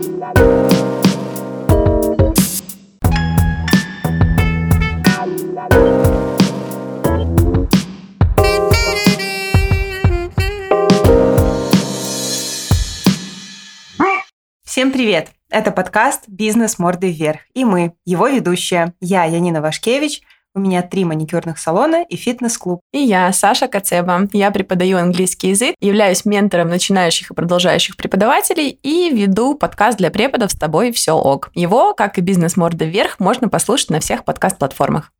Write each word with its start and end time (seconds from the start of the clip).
Всем 0.00 0.16
привет! 14.92 15.32
Это 15.50 15.70
подкаст 15.70 16.24
«Бизнес 16.28 16.78
мордой 16.78 17.12
вверх» 17.12 17.40
и 17.52 17.66
мы, 17.66 17.92
его 18.06 18.28
ведущая. 18.28 18.94
Я 19.02 19.24
Янина 19.24 19.60
Вашкевич, 19.60 20.22
у 20.54 20.60
меня 20.60 20.82
три 20.82 21.04
маникюрных 21.04 21.58
салона 21.58 22.02
и 22.02 22.16
фитнес-клуб. 22.16 22.80
И 22.92 22.98
я, 22.98 23.32
Саша 23.32 23.68
Кацеба. 23.68 24.28
Я 24.32 24.50
преподаю 24.50 24.98
английский 24.98 25.50
язык, 25.50 25.74
являюсь 25.80 26.24
ментором 26.24 26.68
начинающих 26.68 27.30
и 27.30 27.34
продолжающих 27.34 27.96
преподавателей 27.96 28.78
и 28.82 29.10
веду 29.10 29.54
подкаст 29.54 29.98
для 29.98 30.10
преподов 30.10 30.50
«С 30.50 30.56
тобой 30.56 30.92
все 30.92 31.12
ок». 31.12 31.50
Его, 31.54 31.94
как 31.94 32.18
и 32.18 32.20
«Бизнес 32.20 32.56
морда 32.56 32.84
вверх», 32.84 33.20
можно 33.20 33.48
послушать 33.48 33.90
на 33.90 34.00
всех 34.00 34.24
подкаст-платформах. 34.24 35.12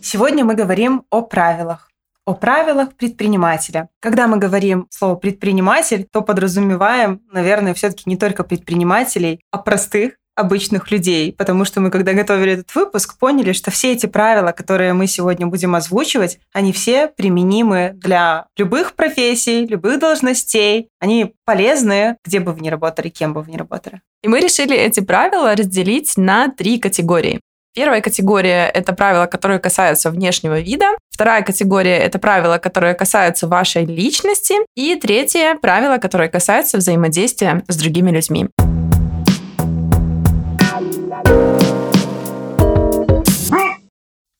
Сегодня 0.00 0.42
мы 0.42 0.54
говорим 0.54 1.02
о 1.10 1.20
правилах 1.20 1.87
о 2.28 2.34
правилах 2.34 2.94
предпринимателя. 2.94 3.88
Когда 4.00 4.26
мы 4.28 4.36
говорим 4.36 4.86
слово 4.90 5.14
предприниматель, 5.14 6.06
то 6.12 6.20
подразумеваем, 6.20 7.22
наверное, 7.32 7.72
все-таки 7.72 8.02
не 8.04 8.18
только 8.18 8.44
предпринимателей, 8.44 9.40
а 9.50 9.56
простых 9.56 10.12
обычных 10.34 10.90
людей, 10.90 11.32
потому 11.32 11.64
что 11.64 11.80
мы, 11.80 11.90
когда 11.90 12.12
готовили 12.12 12.52
этот 12.52 12.74
выпуск, 12.74 13.18
поняли, 13.18 13.52
что 13.52 13.70
все 13.70 13.92
эти 13.92 14.04
правила, 14.04 14.52
которые 14.52 14.92
мы 14.92 15.06
сегодня 15.06 15.46
будем 15.46 15.74
озвучивать, 15.74 16.38
они 16.52 16.74
все 16.74 17.08
применимы 17.08 17.92
для 17.94 18.44
любых 18.58 18.92
профессий, 18.92 19.64
любых 19.64 19.98
должностей. 19.98 20.90
Они 21.00 21.34
полезны, 21.46 22.18
где 22.26 22.40
бы 22.40 22.52
вы 22.52 22.60
ни 22.60 22.68
работали, 22.68 23.08
кем 23.08 23.32
бы 23.32 23.40
вы 23.40 23.52
ни 23.52 23.56
работали. 23.56 24.02
И 24.22 24.28
мы 24.28 24.40
решили 24.40 24.76
эти 24.76 25.00
правила 25.00 25.56
разделить 25.56 26.18
на 26.18 26.48
три 26.48 26.78
категории. 26.78 27.40
Первая 27.78 28.00
категория– 28.00 28.68
это 28.74 28.92
правила, 28.92 29.26
которые 29.26 29.60
касаются 29.60 30.10
внешнего 30.10 30.58
вида. 30.58 30.86
Вторая 31.10 31.42
категория– 31.42 31.96
это 31.98 32.18
правила, 32.18 32.58
которые 32.58 32.94
касаются 32.94 33.46
вашей 33.46 33.84
личности. 33.84 34.54
И 34.74 34.96
третье– 34.96 35.54
правила, 35.62 35.98
которые 35.98 36.28
касаются 36.28 36.78
взаимодействия 36.78 37.62
с 37.68 37.76
другими 37.76 38.10
людьми. 38.10 38.48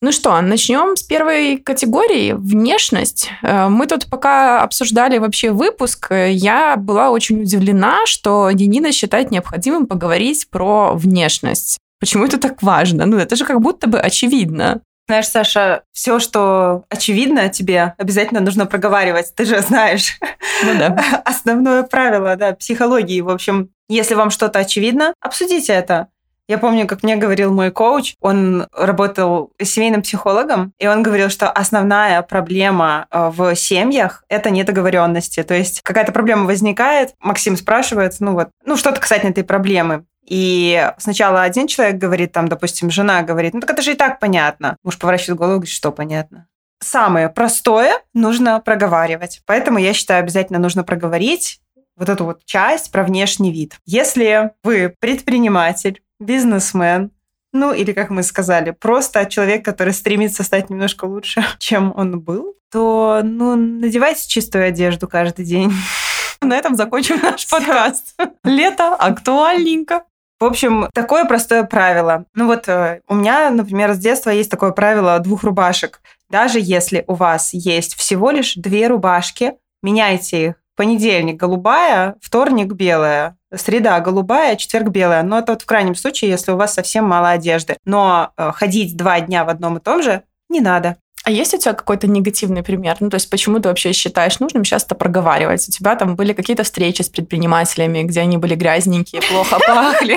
Ну 0.02 0.10
что, 0.10 0.40
начнем 0.40 0.96
с 0.96 1.04
первой 1.04 1.58
категории– 1.58 2.32
внешность. 2.36 3.30
Э, 3.44 3.68
мы 3.68 3.86
тут 3.86 4.10
пока 4.10 4.62
обсуждали 4.62 5.18
вообще 5.18 5.52
выпуск, 5.52 6.10
я 6.10 6.74
была 6.76 7.10
очень 7.10 7.42
удивлена, 7.42 7.98
что 8.06 8.50
Янина 8.50 8.90
считает 8.90 9.30
необходимым 9.30 9.86
поговорить 9.86 10.50
про 10.50 10.94
внешность. 10.94 11.78
Почему 12.00 12.24
это 12.24 12.38
так 12.38 12.62
важно? 12.62 13.06
Ну, 13.06 13.16
это 13.16 13.36
же 13.36 13.44
как 13.44 13.60
будто 13.60 13.88
бы 13.88 14.00
очевидно. 14.00 14.80
Знаешь, 15.08 15.28
Саша, 15.28 15.84
все, 15.92 16.18
что 16.18 16.84
очевидно 16.90 17.48
тебе, 17.48 17.94
обязательно 17.96 18.40
нужно 18.40 18.66
проговаривать. 18.66 19.34
Ты 19.34 19.46
же 19.46 19.60
знаешь. 19.60 20.18
Ну 20.64 20.78
да. 20.78 21.22
Основное 21.24 21.82
правило, 21.82 22.36
да, 22.36 22.52
психологии. 22.52 23.22
В 23.22 23.30
общем, 23.30 23.70
если 23.88 24.14
вам 24.14 24.30
что-то 24.30 24.58
очевидно, 24.58 25.14
обсудите 25.20 25.72
это. 25.72 26.08
Я 26.46 26.56
помню, 26.56 26.86
как 26.86 27.02
мне 27.02 27.16
говорил 27.16 27.52
мой 27.52 27.70
коуч, 27.70 28.14
он 28.20 28.66
работал 28.72 29.52
семейным 29.62 30.00
психологом, 30.00 30.72
и 30.78 30.86
он 30.86 31.02
говорил, 31.02 31.28
что 31.28 31.50
основная 31.50 32.22
проблема 32.22 33.06
э, 33.10 33.30
в 33.34 33.54
семьях— 33.54 34.24
это 34.30 34.48
недоговоренности. 34.48 35.42
То 35.42 35.54
есть 35.54 35.82
какая-то 35.82 36.12
проблема 36.12 36.46
возникает, 36.46 37.14
Максим 37.20 37.54
спрашивает, 37.58 38.14
ну 38.20 38.32
вот, 38.32 38.48
ну 38.64 38.78
что-то 38.78 38.98
касательно 38.98 39.30
этой 39.30 39.44
проблемы. 39.44 40.06
И 40.28 40.92
сначала 40.98 41.42
один 41.42 41.66
человек 41.66 41.96
говорит, 41.96 42.32
там, 42.32 42.48
допустим, 42.48 42.90
жена 42.90 43.22
говорит, 43.22 43.54
ну 43.54 43.60
так 43.60 43.70
это 43.70 43.82
же 43.82 43.92
и 43.92 43.96
так 43.96 44.20
понятно. 44.20 44.76
Муж 44.84 44.98
поворачивает 44.98 45.38
голову 45.38 45.54
и 45.54 45.58
говорит, 45.58 45.74
что 45.74 45.90
понятно. 45.90 46.46
Самое 46.80 47.28
простое 47.28 47.94
нужно 48.12 48.60
проговаривать. 48.60 49.40
Поэтому 49.46 49.78
я 49.78 49.94
считаю, 49.94 50.20
обязательно 50.20 50.58
нужно 50.58 50.84
проговорить 50.84 51.60
вот 51.96 52.08
эту 52.08 52.24
вот 52.24 52.44
часть 52.44 52.92
про 52.92 53.04
внешний 53.04 53.50
вид. 53.50 53.76
Если 53.86 54.52
вы 54.62 54.94
предприниматель, 55.00 56.00
бизнесмен, 56.20 57.10
ну 57.52 57.72
или, 57.72 57.92
как 57.92 58.10
мы 58.10 58.22
сказали, 58.22 58.70
просто 58.70 59.24
человек, 59.26 59.64
который 59.64 59.92
стремится 59.92 60.42
стать 60.44 60.70
немножко 60.70 61.06
лучше, 61.06 61.44
чем 61.58 61.92
он 61.96 62.20
был, 62.20 62.54
то, 62.70 63.22
ну, 63.24 63.56
надевайте 63.56 64.28
чистую 64.28 64.66
одежду 64.66 65.08
каждый 65.08 65.46
день. 65.46 65.72
На 66.40 66.56
этом 66.56 66.76
закончим 66.76 67.20
наш 67.20 67.48
подкаст. 67.48 68.14
Лето 68.44 68.94
актуальненько. 68.94 70.04
В 70.40 70.44
общем, 70.44 70.88
такое 70.94 71.24
простое 71.24 71.64
правило. 71.64 72.24
Ну 72.34 72.46
вот 72.46 72.68
э, 72.68 73.00
у 73.08 73.14
меня, 73.16 73.50
например, 73.50 73.94
с 73.94 73.98
детства 73.98 74.30
есть 74.30 74.50
такое 74.50 74.70
правило 74.70 75.18
двух 75.18 75.42
рубашек. 75.42 76.00
Даже 76.30 76.60
если 76.60 77.02
у 77.08 77.14
вас 77.14 77.52
есть 77.52 77.96
всего 77.96 78.30
лишь 78.30 78.54
две 78.54 78.86
рубашки, 78.86 79.54
меняйте 79.82 80.46
их. 80.46 80.54
Понедельник 80.76 81.36
голубая, 81.36 82.14
вторник 82.20 82.72
белая, 82.74 83.36
среда 83.52 83.98
голубая, 83.98 84.54
четверг 84.54 84.90
белая. 84.90 85.24
Но 85.24 85.40
это 85.40 85.52
вот 85.52 85.62
в 85.62 85.66
крайнем 85.66 85.96
случае, 85.96 86.30
если 86.30 86.52
у 86.52 86.56
вас 86.56 86.72
совсем 86.72 87.04
мало 87.04 87.30
одежды. 87.30 87.76
Но 87.84 88.30
э, 88.36 88.52
ходить 88.52 88.96
два 88.96 89.18
дня 89.20 89.44
в 89.44 89.48
одном 89.48 89.78
и 89.78 89.80
том 89.80 90.04
же 90.04 90.22
не 90.48 90.60
надо. 90.60 90.98
А 91.28 91.30
есть 91.30 91.52
у 91.52 91.58
тебя 91.58 91.74
какой-то 91.74 92.06
негативный 92.06 92.62
пример? 92.62 92.96
Ну, 93.00 93.10
то 93.10 93.16
есть, 93.16 93.28
почему 93.28 93.60
ты 93.60 93.68
вообще 93.68 93.92
считаешь 93.92 94.40
нужным 94.40 94.64
сейчас 94.64 94.84
это 94.84 94.94
проговаривать? 94.94 95.68
У 95.68 95.70
тебя 95.70 95.94
там 95.94 96.16
были 96.16 96.32
какие-то 96.32 96.62
встречи 96.62 97.02
с 97.02 97.10
предпринимателями, 97.10 98.02
где 98.02 98.20
они 98.20 98.38
были 98.38 98.54
грязненькие, 98.54 99.20
плохо 99.20 99.58
пахли? 99.66 100.16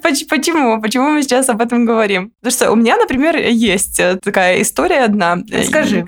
Почему? 0.00 0.80
Почему 0.80 1.10
мы 1.10 1.22
сейчас 1.24 1.48
об 1.48 1.60
этом 1.60 1.84
говорим? 1.84 2.30
Потому 2.40 2.52
что 2.52 2.70
у 2.70 2.76
меня, 2.76 2.96
например, 2.96 3.38
есть 3.38 3.98
э, 3.98 4.20
такая 4.22 4.62
история 4.62 5.02
одна. 5.02 5.38
Скажи. 5.66 6.06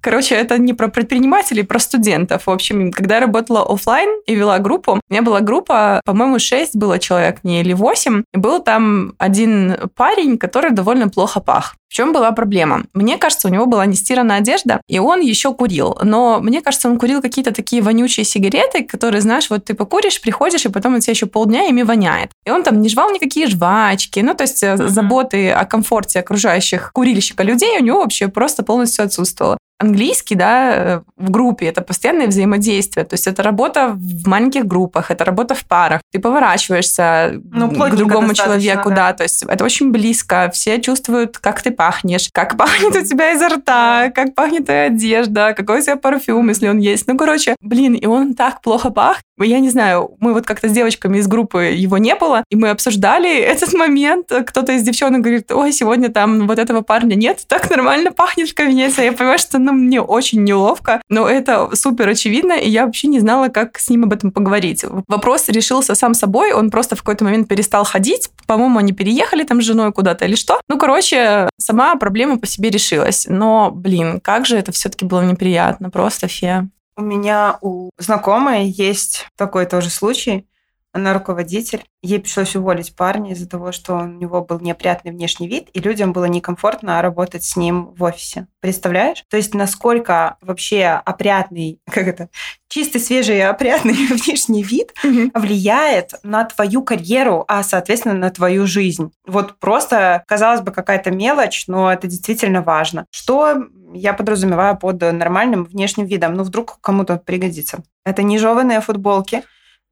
Короче, 0.00 0.34
это 0.34 0.58
не 0.58 0.72
про 0.72 0.88
предпринимателей, 0.88 1.62
про 1.62 1.78
студентов. 1.78 2.46
В 2.46 2.50
общем, 2.50 2.90
когда 2.90 3.16
я 3.16 3.20
работала 3.20 3.62
офлайн 3.62 4.08
и 4.26 4.34
вела 4.34 4.58
группу, 4.58 4.92
у 4.92 5.00
меня 5.12 5.22
была 5.22 5.40
группа, 5.40 6.00
по-моему, 6.04 6.38
6 6.38 6.76
было 6.76 6.98
человек, 6.98 7.40
не 7.42 7.60
или 7.60 7.74
8. 7.74 8.22
И 8.32 8.38
был 8.38 8.62
там 8.62 9.14
один 9.18 9.76
парень, 9.94 10.38
который 10.38 10.70
довольно 10.70 11.08
плохо 11.08 11.40
пах. 11.40 11.76
В 11.88 11.92
чем 11.92 12.12
была 12.12 12.30
проблема? 12.30 12.84
Мне 12.94 13.18
кажется, 13.18 13.48
у 13.48 13.50
него 13.50 13.66
была 13.66 13.84
нестиранная 13.84 14.38
одежда, 14.38 14.80
и 14.88 15.00
он 15.00 15.20
еще 15.20 15.52
курил. 15.52 15.98
Но 16.02 16.38
мне 16.40 16.62
кажется, 16.62 16.88
он 16.88 16.98
курил 16.98 17.20
какие-то 17.20 17.52
такие 17.52 17.82
вонючие 17.82 18.24
сигареты, 18.24 18.84
которые, 18.84 19.20
знаешь, 19.20 19.50
вот 19.50 19.64
ты 19.64 19.74
покуришь, 19.74 20.20
приходишь, 20.20 20.64
и 20.64 20.68
потом 20.68 20.94
у 20.94 21.00
тебя 21.00 21.10
еще 21.10 21.26
полдня 21.26 21.66
ими 21.66 21.82
воняет. 21.82 22.30
И 22.46 22.50
он 22.50 22.62
там 22.62 22.80
не 22.80 22.88
жвал 22.88 23.10
никакие 23.10 23.48
жвачки. 23.48 24.20
Ну, 24.20 24.34
то 24.34 24.44
есть 24.44 24.62
mm-hmm. 24.62 24.88
заботы 24.88 25.50
о 25.50 25.64
комфорте 25.64 26.20
окружающих 26.20 26.92
курильщика 26.92 27.42
людей 27.42 27.76
у 27.78 27.82
него 27.82 28.02
вообще 28.02 28.28
просто 28.28 28.62
полностью 28.62 29.04
отсутствовало 29.04 29.58
английский, 29.80 30.34
да, 30.34 30.74
э, 30.74 31.00
в 31.16 31.30
группе, 31.30 31.66
это 31.66 31.80
постоянное 31.80 32.26
взаимодействие. 32.26 33.06
То 33.06 33.14
есть 33.14 33.26
это 33.26 33.42
работа 33.42 33.94
в 33.94 34.28
маленьких 34.28 34.66
группах, 34.66 35.10
это 35.10 35.24
работа 35.24 35.54
в 35.54 35.64
парах. 35.64 36.02
Ты 36.12 36.18
поворачиваешься 36.18 37.40
ну, 37.50 37.70
к 37.70 37.96
другому 37.96 38.34
человеку, 38.34 38.90
да. 38.90 38.96
да. 38.96 39.12
То 39.14 39.22
есть 39.22 39.42
это 39.42 39.64
очень 39.64 39.90
близко. 39.90 40.50
Все 40.52 40.80
чувствуют, 40.80 41.38
как 41.38 41.62
ты 41.62 41.70
пахнешь, 41.70 42.28
как 42.32 42.56
пахнет 42.58 42.94
у 42.94 43.04
тебя 43.04 43.32
изо 43.32 43.48
рта, 43.48 44.10
как 44.14 44.34
пахнет 44.34 44.66
твоя 44.66 44.84
одежда, 44.84 45.54
какой 45.56 45.80
у 45.80 45.82
тебя 45.82 45.96
парфюм, 45.96 46.48
если 46.48 46.68
он 46.68 46.78
есть. 46.78 47.06
Ну, 47.06 47.16
короче, 47.16 47.56
блин, 47.62 47.94
и 47.94 48.06
он 48.06 48.34
так 48.34 48.60
плохо 48.60 48.90
пах. 48.90 49.18
Я 49.40 49.60
не 49.60 49.70
знаю, 49.70 50.16
мы 50.20 50.34
вот 50.34 50.46
как-то 50.46 50.68
с 50.68 50.72
девочками 50.72 51.18
из 51.18 51.26
группы 51.26 51.64
его 51.64 51.98
не 51.98 52.14
было, 52.14 52.44
и 52.50 52.56
мы 52.56 52.70
обсуждали 52.70 53.38
этот 53.40 53.72
момент. 53.74 54.32
Кто-то 54.46 54.72
из 54.72 54.82
девчонок 54.82 55.22
говорит, 55.22 55.50
ой, 55.52 55.72
сегодня 55.72 56.10
там 56.10 56.46
вот 56.46 56.58
этого 56.58 56.82
парня 56.82 57.14
нет, 57.14 57.44
так 57.46 57.70
нормально 57.70 58.12
пахнешь 58.12 58.50
в 58.50 58.54
кабинете. 58.54 59.04
Я 59.04 59.12
понимаю, 59.12 59.38
что 59.38 59.58
ну, 59.58 59.72
мне 59.72 60.00
очень 60.00 60.44
неловко, 60.44 61.02
но 61.08 61.28
это 61.28 61.70
супер 61.74 62.08
очевидно, 62.08 62.52
и 62.52 62.68
я 62.68 62.86
вообще 62.86 63.08
не 63.08 63.20
знала, 63.20 63.48
как 63.48 63.78
с 63.78 63.88
ним 63.88 64.04
об 64.04 64.12
этом 64.12 64.30
поговорить. 64.30 64.84
Вопрос 65.08 65.48
решился 65.48 65.94
сам 65.94 66.14
собой, 66.14 66.52
он 66.52 66.70
просто 66.70 66.96
в 66.96 67.00
какой-то 67.00 67.24
момент 67.24 67.48
перестал 67.48 67.84
ходить. 67.84 68.30
По-моему, 68.46 68.78
они 68.78 68.92
переехали 68.92 69.44
там 69.44 69.60
с 69.60 69.64
женой 69.64 69.92
куда-то 69.92 70.24
или 70.24 70.34
что. 70.34 70.60
Ну, 70.68 70.78
короче, 70.78 71.48
сама 71.58 71.96
проблема 71.96 72.38
по 72.38 72.46
себе 72.46 72.70
решилась. 72.70 73.26
Но, 73.28 73.70
блин, 73.70 74.20
как 74.20 74.46
же 74.46 74.56
это 74.56 74.72
все-таки 74.72 75.04
было 75.04 75.22
неприятно, 75.22 75.90
просто 75.90 76.28
фе. 76.28 76.68
У 77.00 77.02
меня 77.02 77.56
у 77.62 77.88
знакомой 77.96 78.66
есть 78.66 79.26
такой 79.34 79.64
тоже 79.64 79.88
случай. 79.88 80.46
она 80.92 81.14
руководитель. 81.14 81.84
Ей 82.02 82.18
пришлось 82.18 82.56
уволить 82.56 82.94
парня 82.96 83.32
из-за 83.32 83.48
того, 83.48 83.72
что 83.72 83.94
у 83.94 84.04
него 84.04 84.44
был 84.44 84.58
неопрятный 84.60 85.12
внешний 85.12 85.48
вид, 85.48 85.68
и 85.72 85.78
людям 85.80 86.12
было 86.12 86.24
некомфортно 86.24 87.00
работать 87.00 87.44
с 87.44 87.56
ним 87.56 87.94
в 87.94 88.02
офисе. 88.02 88.48
Представляешь? 88.60 89.24
То 89.30 89.36
есть 89.38 89.54
насколько 89.54 90.36
вообще 90.42 91.00
опрятный, 91.04 91.80
как 91.90 92.06
это, 92.08 92.28
чистый, 92.68 92.98
свежий 92.98 93.38
и 93.38 93.40
опрятный 93.40 93.94
внешний 94.10 94.62
вид 94.62 94.92
влияет 95.02 96.14
на 96.22 96.44
твою 96.44 96.82
карьеру, 96.82 97.44
а, 97.48 97.62
соответственно, 97.62 98.14
на 98.14 98.30
твою 98.30 98.66
жизнь. 98.66 99.12
Вот 99.26 99.58
просто, 99.58 100.24
казалось 100.26 100.60
бы, 100.60 100.72
какая-то 100.72 101.10
мелочь, 101.10 101.64
но 101.66 101.90
это 101.90 102.08
действительно 102.08 102.62
важно. 102.62 103.06
Что 103.10 103.56
я 103.92 104.12
подразумеваю 104.12 104.76
под 104.76 105.00
нормальным 105.00 105.64
внешним 105.64 106.06
видом? 106.06 106.34
Ну, 106.34 106.42
вдруг 106.42 106.78
кому-то 106.80 107.16
пригодится. 107.16 107.82
Это 108.04 108.22
не 108.22 108.38
жеванные 108.38 108.80
футболки, 108.80 109.42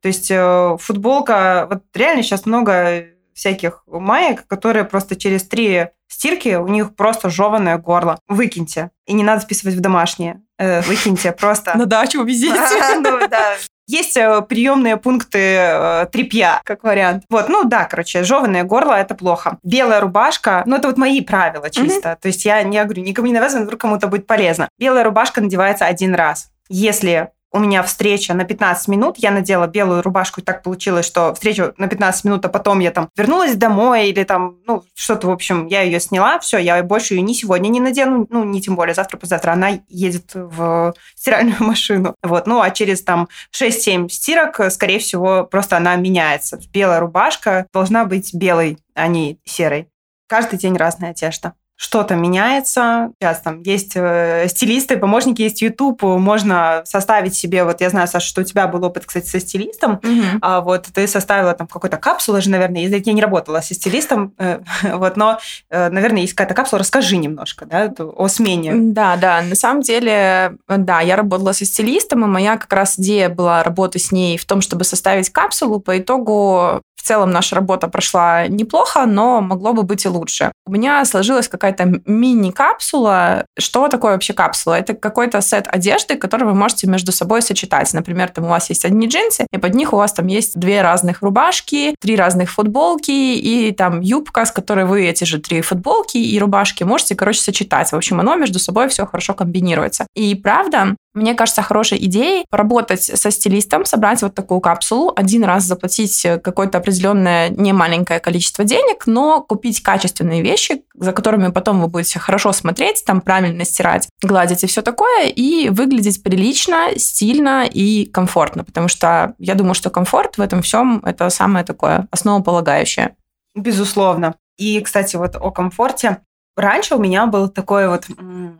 то 0.00 0.08
есть 0.08 0.30
э, 0.30 0.76
футболка, 0.80 1.66
вот 1.70 1.82
реально 1.94 2.22
сейчас 2.22 2.46
много 2.46 3.06
всяких 3.34 3.82
маек, 3.86 4.46
которые 4.46 4.84
просто 4.84 5.16
через 5.16 5.44
три 5.44 5.88
стирки, 6.08 6.56
у 6.56 6.68
них 6.68 6.94
просто 6.94 7.30
жеванное 7.30 7.78
горло. 7.78 8.18
Выкиньте. 8.28 8.90
И 9.06 9.12
не 9.12 9.24
надо 9.24 9.42
списывать 9.42 9.76
в 9.76 9.80
домашние. 9.80 10.42
Э, 10.58 10.80
выкиньте 10.82 11.32
просто. 11.32 11.76
На 11.76 11.86
дачу 11.86 12.20
увезите. 12.20 12.54
Ну, 13.00 13.28
да. 13.28 13.54
Есть 13.88 14.18
э, 14.18 14.42
приемные 14.42 14.98
пункты 14.98 15.38
э, 15.38 16.06
трепья, 16.12 16.60
как 16.64 16.84
вариант. 16.84 17.24
Вот, 17.30 17.48
ну 17.48 17.64
да, 17.64 17.84
короче, 17.84 18.22
жеванное 18.22 18.62
горло– 18.62 18.92
это 19.00 19.14
плохо. 19.14 19.58
Белая 19.62 20.00
рубашка, 20.00 20.62
ну 20.66 20.76
это 20.76 20.88
вот 20.88 20.98
мои 20.98 21.22
правила 21.22 21.70
чисто. 21.70 22.10
Mm-hmm. 22.10 22.20
То 22.20 22.28
есть 22.28 22.44
я 22.44 22.62
не 22.62 22.84
говорю, 22.84 23.02
никому 23.02 23.28
не 23.28 23.32
навязываю, 23.32 23.64
вдруг 23.64 23.80
кому-то 23.80 24.06
будет 24.06 24.26
полезно. 24.26 24.68
Белая 24.78 25.04
рубашка 25.04 25.40
надевается 25.40 25.86
один 25.86 26.14
раз. 26.14 26.50
Если 26.68 27.30
у 27.52 27.58
меня 27.58 27.82
встреча 27.82 28.34
на 28.34 28.44
15 28.44 28.88
минут, 28.88 29.16
я 29.18 29.30
надела 29.30 29.66
белую 29.66 30.02
рубашку, 30.02 30.40
и 30.40 30.44
так 30.44 30.62
получилось, 30.62 31.06
что 31.06 31.34
встреча 31.34 31.72
на 31.78 31.88
15 31.88 32.24
минут, 32.24 32.44
а 32.44 32.48
потом 32.48 32.80
я 32.80 32.90
там 32.90 33.08
вернулась 33.16 33.54
домой 33.54 34.08
или 34.08 34.24
там, 34.24 34.58
ну, 34.66 34.84
что-то, 34.94 35.28
в 35.28 35.30
общем, 35.30 35.66
я 35.66 35.82
ее 35.82 36.00
сняла, 36.00 36.38
все, 36.38 36.58
я 36.58 36.82
больше 36.82 37.14
ее 37.14 37.22
ни 37.22 37.32
сегодня 37.32 37.68
не 37.68 37.80
надену, 37.80 38.26
ну, 38.30 38.44
не 38.44 38.60
тем 38.60 38.76
более 38.76 38.94
завтра, 38.94 39.16
позавтра, 39.16 39.52
она 39.52 39.80
едет 39.88 40.32
в 40.34 40.94
стиральную 41.14 41.56
машину. 41.62 42.14
Вот, 42.22 42.46
ну, 42.46 42.60
а 42.60 42.70
через 42.70 43.02
там 43.02 43.28
6-7 43.54 44.08
стирок, 44.08 44.60
скорее 44.70 44.98
всего, 44.98 45.44
просто 45.44 45.76
она 45.76 45.96
меняется. 45.96 46.58
Белая 46.72 47.00
рубашка 47.00 47.66
должна 47.72 48.04
быть 48.04 48.34
белой, 48.34 48.78
а 48.94 49.06
не 49.06 49.38
серой. 49.44 49.88
Каждый 50.26 50.58
день 50.58 50.76
разная 50.76 51.10
одежда 51.10 51.54
что-то 51.78 52.16
меняется. 52.16 53.12
Сейчас 53.20 53.40
там 53.40 53.62
есть 53.62 53.92
э, 53.94 54.46
стилисты, 54.48 54.96
помощники, 54.96 55.42
есть 55.42 55.62
YouTube, 55.62 56.02
можно 56.02 56.82
составить 56.84 57.36
себе, 57.36 57.62
вот 57.62 57.80
я 57.80 57.88
знаю, 57.88 58.08
Саша, 58.08 58.26
что 58.26 58.40
у 58.40 58.44
тебя 58.44 58.66
был 58.66 58.84
опыт, 58.84 59.06
кстати, 59.06 59.28
со 59.28 59.38
стилистом, 59.38 60.00
mm-hmm. 60.02 60.38
а, 60.42 60.60
вот 60.60 60.88
ты 60.92 61.06
составила 61.06 61.54
там 61.54 61.68
какой-то 61.68 61.96
капсулу 61.96 62.40
же, 62.40 62.50
наверное, 62.50 62.80
если 62.80 63.00
я 63.06 63.12
не 63.12 63.22
работала 63.22 63.60
со 63.60 63.74
стилистом, 63.74 64.34
э, 64.38 64.58
вот, 64.94 65.16
но, 65.16 65.38
э, 65.70 65.88
наверное, 65.88 66.22
есть 66.22 66.32
какая-то 66.32 66.54
капсула, 66.54 66.80
расскажи 66.80 67.16
немножко, 67.16 67.64
да, 67.64 67.94
о 67.96 68.26
смене. 68.26 68.72
Да, 68.74 69.16
да, 69.16 69.40
на 69.42 69.54
самом 69.54 69.82
деле, 69.82 70.56
да, 70.66 71.00
я 71.00 71.14
работала 71.14 71.52
со 71.52 71.64
стилистом, 71.64 72.24
и 72.24 72.26
моя 72.26 72.56
как 72.56 72.72
раз 72.72 72.98
идея 72.98 73.28
была 73.28 73.62
работы 73.62 74.00
с 74.00 74.10
ней 74.10 74.36
в 74.36 74.44
том, 74.46 74.62
чтобы 74.62 74.82
составить 74.82 75.30
капсулу, 75.30 75.78
по 75.78 75.96
итогу 75.96 76.82
целом 77.08 77.30
наша 77.30 77.56
работа 77.56 77.88
прошла 77.88 78.46
неплохо, 78.46 79.06
но 79.06 79.40
могло 79.40 79.72
бы 79.72 79.82
быть 79.82 80.04
и 80.04 80.08
лучше. 80.08 80.52
У 80.66 80.72
меня 80.72 81.04
сложилась 81.04 81.48
какая-то 81.48 82.00
мини-капсула. 82.04 83.46
Что 83.58 83.88
такое 83.88 84.12
вообще 84.12 84.34
капсула? 84.34 84.74
Это 84.74 84.94
какой-то 84.94 85.40
сет 85.40 85.66
одежды, 85.66 86.16
который 86.16 86.44
вы 86.44 86.54
можете 86.54 86.86
между 86.86 87.12
собой 87.12 87.40
сочетать. 87.42 87.92
Например, 87.94 88.28
там 88.28 88.44
у 88.44 88.48
вас 88.48 88.68
есть 88.68 88.84
одни 88.84 89.08
джинсы, 89.08 89.46
и 89.50 89.58
под 89.58 89.74
них 89.74 89.92
у 89.92 89.96
вас 89.96 90.12
там 90.12 90.26
есть 90.26 90.58
две 90.58 90.82
разных 90.82 91.22
рубашки, 91.22 91.94
три 92.00 92.16
разных 92.16 92.50
футболки 92.50 93.10
и 93.10 93.72
там 93.72 94.00
юбка, 94.00 94.44
с 94.44 94.52
которой 94.52 94.84
вы 94.84 95.06
эти 95.06 95.24
же 95.24 95.38
три 95.38 95.62
футболки 95.62 96.18
и 96.18 96.38
рубашки 96.38 96.84
можете, 96.84 97.14
короче, 97.14 97.40
сочетать. 97.40 97.90
В 97.92 97.96
общем, 97.96 98.20
оно 98.20 98.34
между 98.36 98.58
собой 98.58 98.88
все 98.88 99.06
хорошо 99.06 99.32
комбинируется. 99.34 100.06
И 100.14 100.34
правда, 100.34 100.96
мне 101.14 101.34
кажется, 101.34 101.62
хорошей 101.62 101.98
идеей 102.04 102.44
поработать 102.50 103.02
со 103.02 103.30
стилистом, 103.30 103.84
собрать 103.84 104.22
вот 104.22 104.34
такую 104.34 104.60
капсулу, 104.60 105.12
один 105.16 105.44
раз 105.44 105.64
заплатить 105.64 106.26
какое-то 106.42 106.78
определенное 106.78 107.48
немаленькое 107.50 108.20
количество 108.20 108.64
денег, 108.64 109.06
но 109.06 109.42
купить 109.42 109.82
качественные 109.82 110.42
вещи, 110.42 110.82
за 110.94 111.12
которыми 111.12 111.50
потом 111.50 111.80
вы 111.80 111.88
будете 111.88 112.18
хорошо 112.18 112.52
смотреть, 112.52 113.04
там 113.04 113.20
правильно 113.20 113.64
стирать, 113.64 114.08
гладить 114.22 114.64
и 114.64 114.66
все 114.66 114.82
такое, 114.82 115.26
и 115.26 115.68
выглядеть 115.70 116.22
прилично, 116.22 116.90
стильно 116.96 117.66
и 117.66 118.04
комфортно, 118.06 118.64
потому 118.64 118.88
что 118.88 119.34
я 119.38 119.54
думаю, 119.54 119.74
что 119.74 119.90
комфорт 119.90 120.38
в 120.38 120.40
этом 120.40 120.62
всем 120.62 121.02
это 121.04 121.30
самое 121.30 121.64
такое 121.64 122.06
основополагающее. 122.10 123.16
Безусловно. 123.54 124.36
И, 124.56 124.80
кстати, 124.80 125.16
вот 125.16 125.36
о 125.36 125.50
комфорте. 125.50 126.18
Раньше 126.58 126.96
у 126.96 126.98
меня 126.98 127.26
был 127.26 127.48
такой 127.48 127.88
вот, 127.88 128.06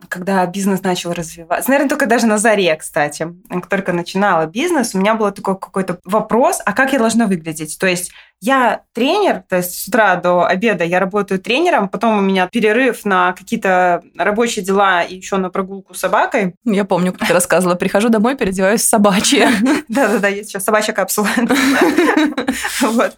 когда 0.09 0.47
бизнес 0.47 0.83
начал 0.83 1.13
развиваться, 1.13 1.69
наверное, 1.69 1.89
только 1.89 2.07
даже 2.07 2.29
на 2.29 2.39
заре, 2.39 2.77
кстати, 2.77 3.35
только 3.69 3.93
начинала 3.93 4.47
бизнес, 4.47 4.95
у 4.95 4.99
меня 4.99 5.15
был 5.15 5.33
такой 5.33 5.59
какой-то 5.59 5.99
вопрос, 6.05 6.61
а 6.65 6.75
как 6.75 6.93
я 6.93 7.01
должна 7.01 7.27
выглядеть? 7.27 7.77
То 7.77 7.89
есть 7.89 8.13
я 8.41 8.83
тренер, 8.93 9.43
то 9.49 9.57
есть 9.57 9.75
с 9.75 9.89
утра 9.89 10.17
до 10.17 10.47
обеда 10.47 10.85
я 10.85 11.01
работаю 11.01 11.41
тренером, 11.41 11.89
потом 11.89 12.19
у 12.19 12.21
меня 12.21 12.47
перерыв 12.47 13.05
на 13.05 13.33
какие-то 13.33 14.03
рабочие 14.17 14.65
дела 14.65 15.03
и 15.03 15.17
еще 15.17 15.37
на 15.37 15.51
прогулку 15.51 15.95
с 15.95 15.99
собакой. 15.99 16.55
Я 16.65 16.85
помню, 16.85 17.13
как 17.13 17.27
ты 17.27 17.35
рассказывала, 17.35 17.75
прихожу 17.75 18.11
домой, 18.11 18.37
переодеваюсь 18.37 18.83
в 18.83 18.89
собачье. 18.89 19.49
Да-да-да, 19.89 20.29
есть 20.29 20.51
сейчас 20.51 20.65
собачья 20.65 20.93
капсула. 20.93 21.29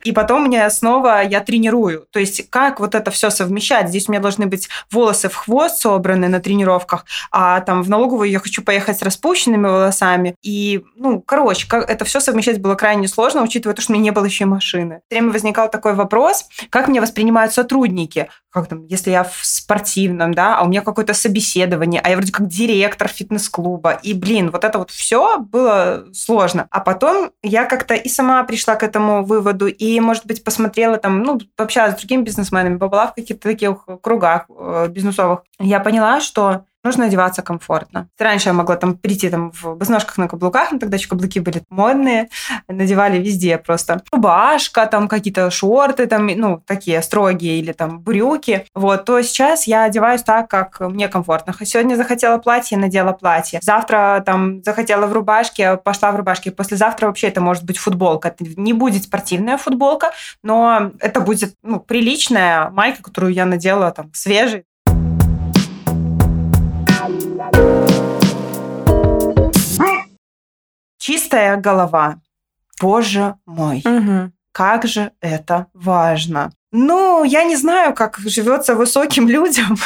И 0.04 0.12
потом 0.12 0.44
мне 0.44 0.68
снова 0.70 1.22
я 1.22 1.40
тренирую. 1.40 2.06
То 2.10 2.18
есть 2.18 2.48
как 2.48 2.80
вот 2.80 2.94
это 2.94 3.10
все 3.10 3.30
совмещать? 3.30 3.88
Здесь 3.88 4.08
у 4.08 4.12
меня 4.12 4.22
должны 4.22 4.46
быть 4.46 4.68
волосы 4.90 5.28
в 5.28 5.34
хвост 5.34 5.80
собраны 5.80 6.28
на 6.28 6.40
тренировках, 6.40 7.04
а 7.30 7.60
там 7.60 7.82
в 7.82 7.90
налоговую 7.90 8.30
я 8.30 8.38
хочу 8.38 8.62
поехать 8.62 8.98
с 8.98 9.02
распущенными 9.02 9.66
волосами. 9.66 10.34
И, 10.42 10.82
ну, 10.96 11.20
короче, 11.20 11.66
это 11.70 12.04
все 12.04 12.20
совмещать 12.20 12.60
было 12.60 12.74
крайне 12.74 13.06
сложно, 13.06 13.42
учитывая 13.42 13.74
то, 13.74 13.82
что 13.82 13.92
у 13.92 13.94
меня 13.94 14.04
не 14.04 14.10
было 14.10 14.24
еще 14.24 14.44
и 14.44 14.46
машины 14.46 15.00
время 15.10 15.32
возникал 15.32 15.70
такой 15.70 15.94
вопрос, 15.94 16.46
как 16.70 16.88
меня 16.88 17.00
воспринимают 17.00 17.52
сотрудники, 17.52 18.28
как 18.50 18.68
там, 18.68 18.86
если 18.86 19.10
я 19.10 19.24
в 19.24 19.38
спортивном, 19.42 20.34
да, 20.34 20.58
а 20.58 20.64
у 20.64 20.68
меня 20.68 20.82
какое-то 20.82 21.14
собеседование, 21.14 22.00
а 22.02 22.08
я 22.08 22.16
вроде 22.16 22.32
как 22.32 22.48
директор 22.48 23.08
фитнес-клуба, 23.08 23.98
и, 24.02 24.14
блин, 24.14 24.50
вот 24.50 24.64
это 24.64 24.78
вот 24.78 24.90
все 24.90 25.38
было 25.38 26.06
сложно. 26.12 26.66
А 26.70 26.80
потом 26.80 27.30
я 27.42 27.64
как-то 27.64 27.94
и 27.94 28.08
сама 28.08 28.42
пришла 28.44 28.76
к 28.76 28.82
этому 28.82 29.24
выводу, 29.24 29.66
и, 29.66 30.00
может 30.00 30.26
быть, 30.26 30.42
посмотрела 30.44 30.96
там, 30.96 31.22
ну, 31.22 31.40
пообщалась 31.56 31.94
с 31.94 31.98
другими 31.98 32.22
бизнесменами, 32.22 32.78
побыла 32.78 33.08
в 33.08 33.14
каких-то 33.14 33.48
таких 33.48 33.86
кругах 34.02 34.46
э, 34.48 34.88
бизнесовых. 34.88 35.40
Я 35.58 35.80
поняла, 35.80 36.20
что 36.20 36.64
нужно 36.84 37.06
одеваться 37.06 37.42
комфортно. 37.42 38.08
Раньше 38.18 38.48
я 38.48 38.52
могла 38.52 38.76
там 38.76 38.96
прийти 38.96 39.28
там 39.30 39.52
в 39.52 39.74
босоножках 39.76 40.18
на 40.18 40.28
каблуках, 40.28 40.72
но 40.72 40.78
тогда 40.78 40.96
еще 40.96 41.08
каблуки 41.08 41.40
были 41.40 41.62
модные, 41.68 42.28
надевали 42.68 43.18
везде 43.18 43.58
просто. 43.58 44.02
Рубашка, 44.12 44.86
там 44.86 45.08
какие-то 45.08 45.50
шорты, 45.50 46.06
там, 46.06 46.26
ну, 46.26 46.62
такие 46.66 47.02
строгие 47.02 47.58
или 47.58 47.72
там 47.72 48.00
брюки. 48.00 48.66
Вот, 48.74 49.04
то 49.04 49.20
сейчас 49.22 49.66
я 49.66 49.84
одеваюсь 49.84 50.22
так, 50.22 50.48
как 50.48 50.80
мне 50.80 51.08
комфортно. 51.08 51.54
Сегодня 51.64 51.96
захотела 51.96 52.38
платье, 52.38 52.78
надела 52.78 53.12
платье. 53.12 53.60
Завтра 53.62 54.22
там 54.24 54.62
захотела 54.62 55.06
в 55.06 55.12
рубашке, 55.12 55.76
пошла 55.76 56.12
в 56.12 56.16
рубашке. 56.16 56.50
Послезавтра 56.50 57.06
вообще 57.06 57.28
это 57.28 57.40
может 57.40 57.64
быть 57.64 57.78
футболка. 57.78 58.28
Это 58.28 58.44
не 58.56 58.72
будет 58.72 59.04
спортивная 59.04 59.58
футболка, 59.58 60.10
но 60.42 60.92
это 61.00 61.20
будет, 61.20 61.54
ну, 61.62 61.80
приличная 61.80 62.70
майка, 62.70 63.02
которую 63.02 63.32
я 63.32 63.44
надела 63.46 63.90
там 63.90 64.10
свежий. 64.14 64.64
Чистая 70.98 71.56
голова. 71.56 72.20
Боже 72.80 73.34
мой, 73.46 73.82
угу. 73.84 74.32
как 74.52 74.86
же 74.86 75.12
это 75.20 75.66
важно. 75.74 76.52
Ну, 76.72 77.24
я 77.24 77.44
не 77.44 77.56
знаю, 77.56 77.94
как 77.94 78.18
живется 78.18 78.74
высоким 78.74 79.28
людям, 79.36 79.76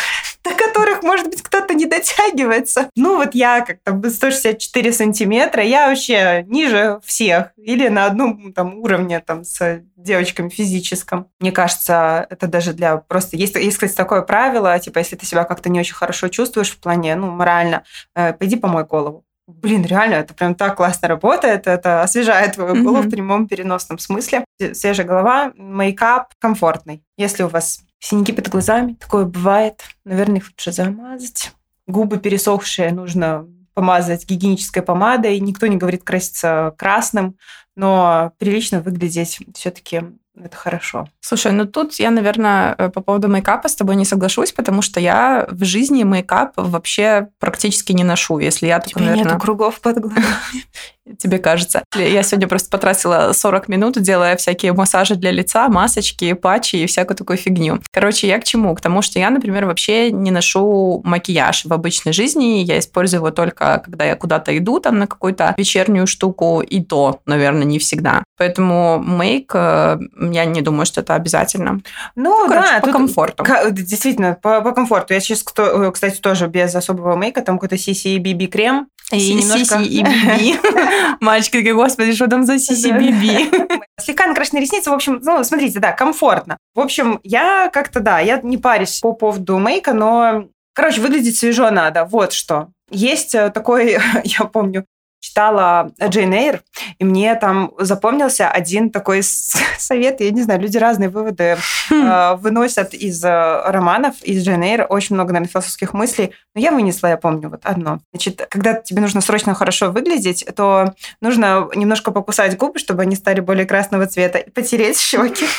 до 0.43 0.51
которых, 0.51 0.94
может 1.05 1.29
быть, 1.29 1.43
кто-то 1.43 1.75
не 1.75 1.87
дотягивается. 1.87 2.91
Ну, 2.97 3.17
вот 3.17 3.35
я 3.35 3.61
как-то 3.61 4.11
164 4.11 4.93
сантиметра, 4.93 5.63
я 5.63 5.89
вообще 5.89 6.45
ниже 6.49 7.01
всех. 7.05 7.53
Или 7.57 7.89
на 7.89 8.07
одном 8.07 8.53
там 8.53 8.79
уровне 8.79 9.21
там 9.21 9.45
с 9.45 9.83
девочками 9.97 10.49
физическом. 10.49 11.29
Мне 11.39 11.53
кажется, 11.53 12.27
это 12.31 12.47
даже 12.47 12.73
для 12.73 12.97
просто... 12.97 13.37
Есть, 13.37 13.57
есть 13.57 13.77
кстати, 13.77 13.95
такое 13.95 14.23
правило, 14.23 14.79
типа, 14.79 14.99
если 14.99 15.17
ты 15.17 15.27
себя 15.27 15.45
как-то 15.45 15.69
не 15.69 15.81
очень 15.81 15.95
хорошо 15.95 16.29
чувствуешь 16.29 16.71
в 16.71 16.79
плане, 16.79 17.15
ну, 17.15 17.31
морально, 17.31 17.85
э, 18.15 18.33
пойди 18.33 18.57
помой 18.57 18.85
голову 18.85 19.25
блин, 19.47 19.85
реально, 19.85 20.15
это 20.15 20.35
прям 20.35 20.55
так 20.55 20.77
классно 20.77 21.09
работает, 21.09 21.67
это 21.67 22.03
освежает 22.03 22.55
твою 22.55 22.83
голову 22.83 23.03
mm-hmm. 23.03 23.09
в 23.09 23.11
прямом 23.11 23.49
переносном 23.49 23.99
смысле. 23.99 24.45
Свежая 24.73 25.07
голова, 25.07 25.53
мейкап 25.57 26.35
комфортный. 26.39 27.03
Если 27.17 27.43
у 27.43 27.49
вас 27.49 27.81
синяки 27.99 28.33
под 28.33 28.49
глазами, 28.49 28.95
такое 28.95 29.25
бывает, 29.25 29.83
наверное, 30.05 30.39
их 30.39 30.49
лучше 30.49 30.73
замазать. 30.73 31.53
Губы 31.87 32.19
пересохшие 32.19 32.93
нужно 32.93 33.47
помазать 33.75 34.27
гигиенической 34.27 34.83
помадой, 34.83 35.39
никто 35.41 35.67
не 35.67 35.77
говорит 35.77 36.05
краситься 36.05 36.75
красным, 36.79 37.37
но 37.77 38.33
прилично 38.39 38.81
выглядеть 38.81 39.41
все-таки 39.55 40.03
это 40.43 40.57
хорошо. 40.57 41.09
Слушай, 41.21 41.53
ну 41.53 41.65
тут 41.65 41.95
я, 41.95 42.11
наверное, 42.11 42.75
э, 42.77 42.89
по 42.89 43.01
поводу 43.01 43.29
мейкапа 43.29 43.69
с 43.69 43.77
тобой 43.77 43.97
не 43.97 44.05
соглашусь, 44.05 44.53
потому 44.53 44.83
что 44.83 44.99
я 45.01 45.47
в 45.51 45.65
жизни 45.65 46.03
мейкап 46.03 46.53
вообще 46.57 47.29
практически 47.39 47.93
не 47.93 48.05
ношу, 48.05 48.39
если 48.39 48.67
я 48.67 48.81
только, 48.81 49.01
наверное... 49.01 49.25
нету 49.25 49.39
кругов 49.39 49.81
под 49.81 50.01
глазами. 50.01 50.25
тебе 51.19 51.39
кажется. 51.39 51.85
Я 51.95 52.23
сегодня 52.23 52.49
просто 52.49 52.71
потратила 52.71 53.33
40 53.33 53.69
минут, 53.69 54.01
делая 54.01 54.37
всякие 54.37 54.73
массажи 54.73 55.17
для 55.17 55.31
лица, 55.31 55.69
масочки, 55.69 56.33
патчи 56.33 56.77
и 56.77 56.87
всякую 56.87 57.17
такую 57.17 57.37
фигню. 57.37 57.81
Короче, 57.91 58.27
я 58.27 58.39
к 58.39 58.45
чему? 58.45 58.75
К 58.75 58.81
тому, 58.81 59.03
что 59.03 59.19
я, 59.19 59.31
например, 59.31 59.67
вообще 59.67 60.11
не 60.11 60.31
ношу 60.31 61.03
макияж 61.05 61.65
в 61.65 61.73
обычной 61.73 62.13
жизни. 62.13 62.63
Я 62.63 62.79
использую 62.79 63.19
его 63.21 63.31
только, 63.31 63.83
когда 63.85 64.05
я 64.05 64.17
куда-то 64.17 64.57
иду, 64.57 64.81
там, 64.81 64.99
на 64.99 65.07
какую-то 65.07 65.55
вечернюю 65.57 66.07
штуку, 66.07 66.61
и 66.61 66.83
то, 66.83 67.21
наверное, 67.27 67.65
не 67.65 67.79
всегда. 67.79 68.25
Поэтому 68.37 68.99
мейк, 68.99 69.53
э, 69.55 69.99
я 70.33 70.45
не 70.45 70.63
думаю, 70.63 70.87
что 70.87 71.01
это 71.01 71.15
обязательно. 71.15 71.81
Ну, 72.17 72.45
ну 72.45 72.49
короче, 72.49 72.69
да, 72.73 72.81
по 72.81 72.93
комфорту. 72.93 73.45
Действительно, 73.71 74.39
по, 74.41 74.61
по 74.61 74.73
комфорту. 74.73 75.15
Я 75.15 75.21
сейчас, 75.21 75.45
э, 75.59 75.91
кстати, 75.93 76.21
тоже 76.21 76.47
без 76.47 76.75
особого 76.75 77.15
мейка, 77.17 77.43
там 77.43 77.59
какой-то 77.59 77.77
CC 77.77 78.17
BB 78.19 78.47
крем, 78.47 78.89
и 79.13 79.35
немножко... 79.35 79.79
и 79.81 80.03
биби. 80.03 80.59
Мальчики 81.21 81.59
такие, 81.59 81.75
господи, 81.75 82.15
что 82.15 82.27
там 82.27 82.45
за 82.45 82.59
сиси 82.59 82.91
биби? 82.91 83.51
Слегка 84.01 84.27
накрашенные 84.27 84.63
ресницы, 84.63 84.91
в 84.91 84.95
общем, 84.95 85.21
ну, 85.23 85.45
смотрите, 85.45 85.79
да, 85.79 85.93
комфортно. 85.93 86.59
В 86.75 86.81
общем, 86.81 87.21
я 87.23 87.71
как-то, 87.73 88.01
да, 88.01 88.21
я 88.21 88.41
не 88.43 88.59
парюсь 88.59 89.01
по 89.01 89.13
поводу 89.13 89.59
мейка, 89.59 89.93
но, 89.93 90.49
короче, 90.75 91.01
выглядеть 91.01 91.39
свежо 91.39 91.71
надо, 91.71 92.05
вот 92.05 92.33
что. 92.33 92.69
Есть 92.91 93.35
э, 93.35 93.51
такой, 93.51 93.99
я 94.25 94.45
помню, 94.45 94.87
читала 95.25 95.91
Джейн 96.03 96.35
Эйр, 96.35 96.63
и 96.99 97.05
мне 97.05 97.35
там 97.37 97.73
запомнился 97.79 98.51
один 98.51 98.91
такой 98.91 99.23
совет. 99.79 100.21
Я 100.21 100.31
не 100.31 100.43
знаю, 100.43 100.61
люди 100.61 100.77
разные 100.77 101.09
выводы 101.09 101.57
хм. 101.89 101.95
э, 101.95 102.37
выносят 102.37 102.93
из 102.93 103.25
э, 103.25 103.63
романов, 103.65 104.23
из 104.23 104.45
Джейн 104.45 104.63
Эйр. 104.63 104.87
Очень 104.87 105.15
много, 105.15 105.33
наверное, 105.33 105.51
философских 105.51 105.95
мыслей. 105.95 106.35
Но 106.55 106.61
я 106.61 106.73
вынесла, 106.73 107.07
я 107.07 107.17
помню, 107.17 107.49
вот 107.49 107.61
одно. 107.65 108.01
Значит, 108.13 108.47
когда 108.51 108.75
тебе 108.75 109.01
нужно 109.01 109.23
срочно 109.23 109.55
хорошо 109.55 109.91
выглядеть, 109.91 110.45
то 110.55 110.93
нужно 111.23 111.69
немножко 111.75 112.11
покусать 112.11 112.59
губы, 112.59 112.79
чтобы 112.79 113.01
они 113.01 113.17
стали 113.17 113.41
более 113.41 113.65
красного 113.65 114.07
цвета, 114.07 114.39
и 114.39 114.51
потереть 114.51 115.01
щеки. 115.01 115.47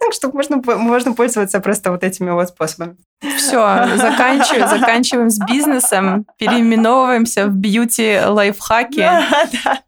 Так 0.00 0.12
что 0.12 0.30
можно, 0.30 0.60
можно 0.76 1.14
пользоваться 1.14 1.60
просто 1.60 1.90
вот 1.90 2.04
этими 2.04 2.30
вот 2.30 2.48
способами. 2.48 2.96
Все, 3.36 3.96
заканчиваем, 3.96 4.68
заканчиваем 4.68 5.30
с 5.30 5.38
бизнесом, 5.38 6.24
переименовываемся 6.38 7.46
в 7.46 7.54
бьюти-лайфхаки. 7.56 8.97
Да, 9.32 9.48
да. 9.64 9.82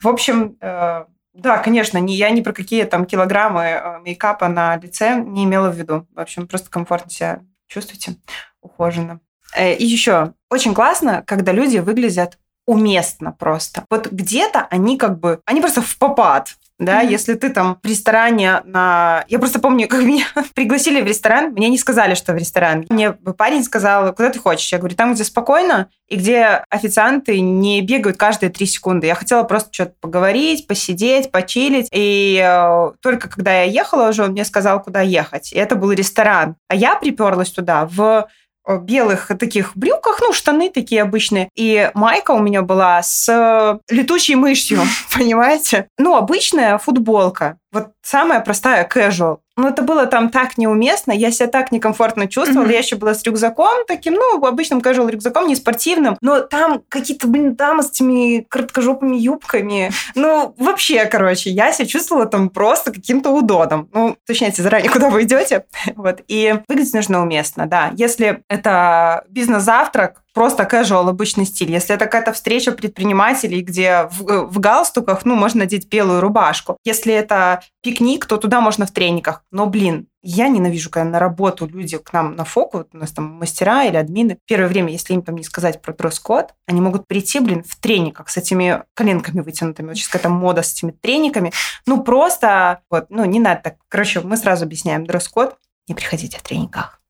В 0.00 0.08
общем, 0.08 0.56
э, 0.60 1.04
да, 1.34 1.58
конечно, 1.58 1.98
не, 1.98 2.14
я 2.14 2.30
ни 2.30 2.40
про 2.40 2.52
какие 2.52 2.84
там 2.84 3.04
килограммы 3.04 3.62
э, 3.62 3.98
мейкапа 4.00 4.48
на 4.48 4.76
лице 4.76 5.20
не 5.20 5.44
имела 5.44 5.70
в 5.70 5.76
виду. 5.76 6.06
В 6.14 6.20
общем, 6.20 6.46
просто 6.46 6.70
комфортно 6.70 7.10
себя 7.10 7.40
чувствуйте, 7.66 8.16
ухоженно. 8.60 9.20
Э, 9.54 9.74
и 9.74 9.84
еще, 9.84 10.34
очень 10.50 10.74
классно, 10.74 11.22
когда 11.26 11.52
люди 11.52 11.78
выглядят 11.78 12.38
уместно 12.66 13.32
просто. 13.32 13.84
Вот 13.90 14.10
где-то 14.10 14.66
они 14.70 14.96
как 14.96 15.18
бы, 15.18 15.40
они 15.44 15.60
просто 15.60 15.82
в 15.82 15.98
попад 15.98 16.54
да, 16.78 17.02
mm-hmm. 17.02 17.10
если 17.10 17.34
ты 17.34 17.50
там 17.50 17.78
в 17.82 17.86
ресторане 17.86 18.60
на... 18.64 19.24
Я 19.28 19.38
просто 19.38 19.60
помню, 19.60 19.86
как 19.88 20.02
меня 20.02 20.26
пригласили 20.54 21.00
в 21.00 21.06
ресторан, 21.06 21.52
мне 21.52 21.68
не 21.68 21.78
сказали, 21.78 22.14
что 22.14 22.32
в 22.32 22.36
ресторан. 22.36 22.84
Мне 22.88 23.12
парень 23.12 23.62
сказал, 23.62 24.12
куда 24.12 24.30
ты 24.30 24.38
хочешь? 24.38 24.72
Я 24.72 24.78
говорю, 24.78 24.96
там, 24.96 25.14
где 25.14 25.24
спокойно, 25.24 25.88
и 26.08 26.16
где 26.16 26.64
официанты 26.70 27.40
не 27.40 27.80
бегают 27.80 28.16
каждые 28.16 28.50
три 28.50 28.66
секунды. 28.66 29.06
Я 29.06 29.14
хотела 29.14 29.44
просто 29.44 29.70
что-то 29.72 29.94
поговорить, 30.00 30.66
посидеть, 30.66 31.30
почилить. 31.30 31.88
И 31.92 32.42
э, 32.44 32.92
только 33.00 33.28
когда 33.28 33.62
я 33.62 33.64
ехала 33.64 34.08
уже, 34.08 34.24
он 34.24 34.32
мне 34.32 34.44
сказал, 34.44 34.82
куда 34.82 35.00
ехать. 35.00 35.52
И 35.52 35.56
это 35.56 35.76
был 35.76 35.92
ресторан. 35.92 36.56
А 36.68 36.74
я 36.74 36.96
приперлась 36.96 37.50
туда 37.50 37.86
в 37.86 38.26
белых 38.68 39.30
таких 39.38 39.76
брюках, 39.76 40.20
ну, 40.20 40.32
штаны 40.32 40.70
такие 40.70 41.02
обычные. 41.02 41.48
И 41.54 41.90
майка 41.94 42.32
у 42.32 42.40
меня 42.40 42.62
была 42.62 43.02
с 43.02 43.28
э, 43.28 43.78
летучей 43.94 44.34
мышью, 44.34 44.80
понимаете? 45.16 45.88
Ну, 45.98 46.16
обычная 46.16 46.78
футболка. 46.78 47.58
Вот 47.74 47.88
самая 48.02 48.40
простая 48.40 48.88
casual. 48.88 49.38
Но 49.56 49.68
это 49.68 49.82
было 49.82 50.06
там 50.06 50.30
так 50.30 50.58
неуместно, 50.58 51.10
я 51.10 51.30
себя 51.32 51.48
так 51.48 51.72
некомфортно 51.72 52.28
чувствовала. 52.28 52.66
Mm-hmm. 52.66 52.72
Я 52.72 52.78
еще 52.78 52.96
была 52.96 53.14
с 53.14 53.22
рюкзаком 53.24 53.84
таким, 53.86 54.14
ну, 54.14 54.44
обычным 54.44 54.78
casual 54.78 55.10
рюкзаком, 55.10 55.48
не 55.48 55.56
спортивным. 55.56 56.16
Но 56.20 56.40
там 56.40 56.82
какие-то, 56.88 57.26
блин, 57.26 57.56
дамы 57.56 57.82
с 57.82 57.90
этими 57.90 58.46
короткожопыми 58.48 59.16
юбками. 59.16 59.90
Ну, 60.14 60.54
вообще, 60.56 61.04
короче, 61.06 61.50
я 61.50 61.72
себя 61.72 61.86
чувствовала 61.86 62.26
там 62.26 62.48
просто 62.48 62.92
каким-то 62.92 63.30
удодом. 63.30 63.88
Ну, 63.92 64.16
уточняйте 64.24 64.62
заранее, 64.62 64.90
куда 64.90 65.10
вы 65.10 65.24
идете. 65.24 65.64
вот. 65.96 66.20
И 66.28 66.60
выглядеть 66.68 66.94
нужно 66.94 67.22
уместно, 67.22 67.66
да. 67.66 67.90
Если 67.96 68.42
это 68.48 69.24
бизнес-завтрак, 69.28 70.23
просто 70.34 70.64
casual, 70.64 71.08
обычный 71.08 71.46
стиль. 71.46 71.70
Если 71.70 71.94
это 71.94 72.04
какая-то 72.04 72.32
встреча 72.32 72.72
предпринимателей, 72.72 73.62
где 73.62 74.08
в, 74.10 74.28
э, 74.28 74.44
в 74.44 74.58
галстуках, 74.58 75.24
ну, 75.24 75.36
можно 75.36 75.60
надеть 75.60 75.88
белую 75.88 76.20
рубашку. 76.20 76.76
Если 76.84 77.14
это 77.14 77.62
пикник, 77.82 78.26
то 78.26 78.36
туда 78.36 78.60
можно 78.60 78.84
в 78.86 78.90
трениках. 78.90 79.44
Но, 79.52 79.66
блин, 79.66 80.08
я 80.22 80.48
ненавижу, 80.48 80.90
когда 80.90 81.08
на 81.08 81.18
работу 81.18 81.66
люди 81.66 81.98
к 81.98 82.12
нам 82.12 82.34
на 82.34 82.44
фоку, 82.44 82.78
вот 82.78 82.88
у 82.92 82.96
нас 82.96 83.12
там 83.12 83.26
мастера 83.26 83.84
или 83.84 83.96
админы, 83.96 84.38
первое 84.46 84.68
время, 84.68 84.90
если 84.90 85.14
им 85.14 85.22
там 85.22 85.36
не 85.36 85.44
сказать 85.44 85.80
про 85.80 85.92
дресс-код, 85.92 86.54
они 86.66 86.80
могут 86.80 87.06
прийти, 87.06 87.38
блин, 87.38 87.62
в 87.62 87.76
трениках 87.76 88.28
с 88.28 88.36
этими 88.36 88.82
коленками 88.94 89.40
вытянутыми. 89.40 89.88
Вот 89.88 89.96
сейчас 89.96 90.08
какая-то 90.08 90.30
мода 90.30 90.62
с 90.62 90.72
этими 90.72 90.90
трениками. 90.90 91.52
Ну, 91.86 92.02
просто, 92.02 92.80
вот, 92.90 93.06
ну, 93.08 93.24
не 93.24 93.38
надо 93.38 93.60
так. 93.64 93.74
Короче, 93.88 94.20
мы 94.20 94.36
сразу 94.36 94.64
объясняем 94.64 95.06
дресс-код. 95.06 95.56
Не 95.86 95.94
приходите 95.94 96.38
в 96.38 96.42
трениках. 96.42 97.03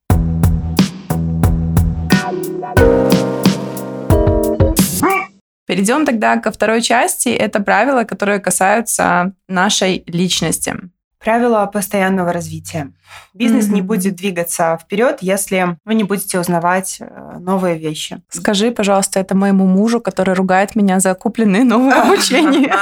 Перейдем 5.66 6.06
тогда 6.06 6.36
ко 6.38 6.52
второй 6.52 6.82
части. 6.82 7.28
Это 7.28 7.60
правила, 7.60 8.04
которые 8.04 8.38
касаются 8.38 9.32
нашей 9.48 10.04
личности. 10.06 10.74
Правила 11.18 11.64
постоянного 11.66 12.32
развития. 12.32 12.92
Бизнес 13.32 13.66
mm-hmm. 13.66 13.74
не 13.74 13.82
будет 13.82 14.14
двигаться 14.14 14.78
вперед, 14.80 15.18
если 15.22 15.78
вы 15.84 15.94
не 15.94 16.04
будете 16.04 16.38
узнавать 16.38 16.98
э, 17.00 17.38
новые 17.40 17.78
вещи. 17.78 18.22
Скажи, 18.28 18.70
пожалуйста, 18.70 19.20
это 19.20 19.34
моему 19.34 19.66
мужу, 19.66 20.00
который 20.00 20.34
ругает 20.34 20.76
меня 20.76 21.00
за 21.00 21.14
купленные 21.14 21.64
новые 21.64 21.94
обучения. 22.02 22.74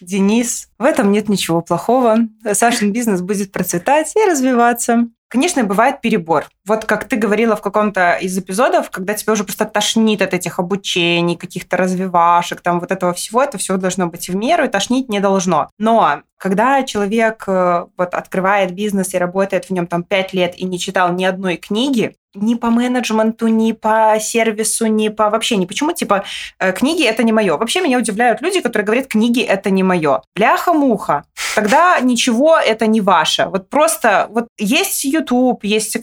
Денис, 0.00 0.68
в 0.76 0.84
этом 0.84 1.12
нет 1.12 1.28
ничего 1.28 1.62
плохого. 1.62 2.18
Сашин 2.52 2.92
бизнес 2.92 3.20
будет 3.20 3.52
процветать 3.52 4.12
и 4.16 4.28
развиваться. 4.28 5.08
Конечно, 5.28 5.64
бывает 5.64 6.00
перебор. 6.00 6.46
Вот 6.66 6.84
как 6.84 7.08
ты 7.08 7.16
говорила 7.16 7.56
в 7.56 7.60
каком-то 7.60 8.14
из 8.14 8.38
эпизодов, 8.38 8.90
когда 8.90 9.14
тебя 9.14 9.32
уже 9.32 9.44
просто 9.44 9.64
тошнит 9.64 10.22
от 10.22 10.32
этих 10.32 10.58
обучений, 10.58 11.36
каких-то 11.36 11.76
развивашек, 11.76 12.60
там 12.60 12.78
вот 12.78 12.92
этого 12.92 13.12
всего, 13.14 13.42
это 13.42 13.58
все 13.58 13.76
должно 13.76 14.06
быть 14.06 14.28
в 14.28 14.36
меру, 14.36 14.64
и 14.64 14.68
тошнить 14.68 15.08
не 15.08 15.20
должно. 15.20 15.70
Но 15.78 16.22
когда 16.44 16.82
человек 16.82 17.44
э, 17.46 17.86
вот 17.96 18.12
открывает 18.12 18.72
бизнес 18.72 19.14
и 19.14 19.18
работает 19.18 19.64
в 19.64 19.70
нем 19.70 19.86
там 19.86 20.02
пять 20.02 20.34
лет 20.34 20.54
и 20.58 20.66
не 20.66 20.78
читал 20.78 21.10
ни 21.10 21.24
одной 21.24 21.56
книги, 21.56 22.16
ни 22.34 22.54
по 22.54 22.70
менеджменту, 22.70 23.48
ни 23.48 23.72
по 23.72 24.16
сервису, 24.20 24.86
ни 24.86 25.08
по 25.08 25.30
вообще 25.30 25.56
ни 25.56 25.66
почему. 25.66 25.92
Типа, 25.92 26.24
э, 26.58 26.72
книги 26.72 27.04
это 27.04 27.22
не 27.22 27.32
мое. 27.32 27.56
Вообще 27.56 27.80
меня 27.80 27.98
удивляют 27.98 28.42
люди, 28.42 28.60
которые 28.60 28.84
говорят, 28.84 29.06
книги 29.06 29.40
это 29.40 29.70
не 29.70 29.82
мое. 29.82 30.22
Бляха-муха. 30.34 31.24
Тогда 31.54 32.00
ничего 32.00 32.58
это 32.58 32.86
не 32.86 33.00
ваше. 33.00 33.46
Вот 33.46 33.70
просто 33.70 34.26
вот 34.30 34.48
есть 34.58 35.04
YouTube, 35.04 35.62
есть 35.62 35.96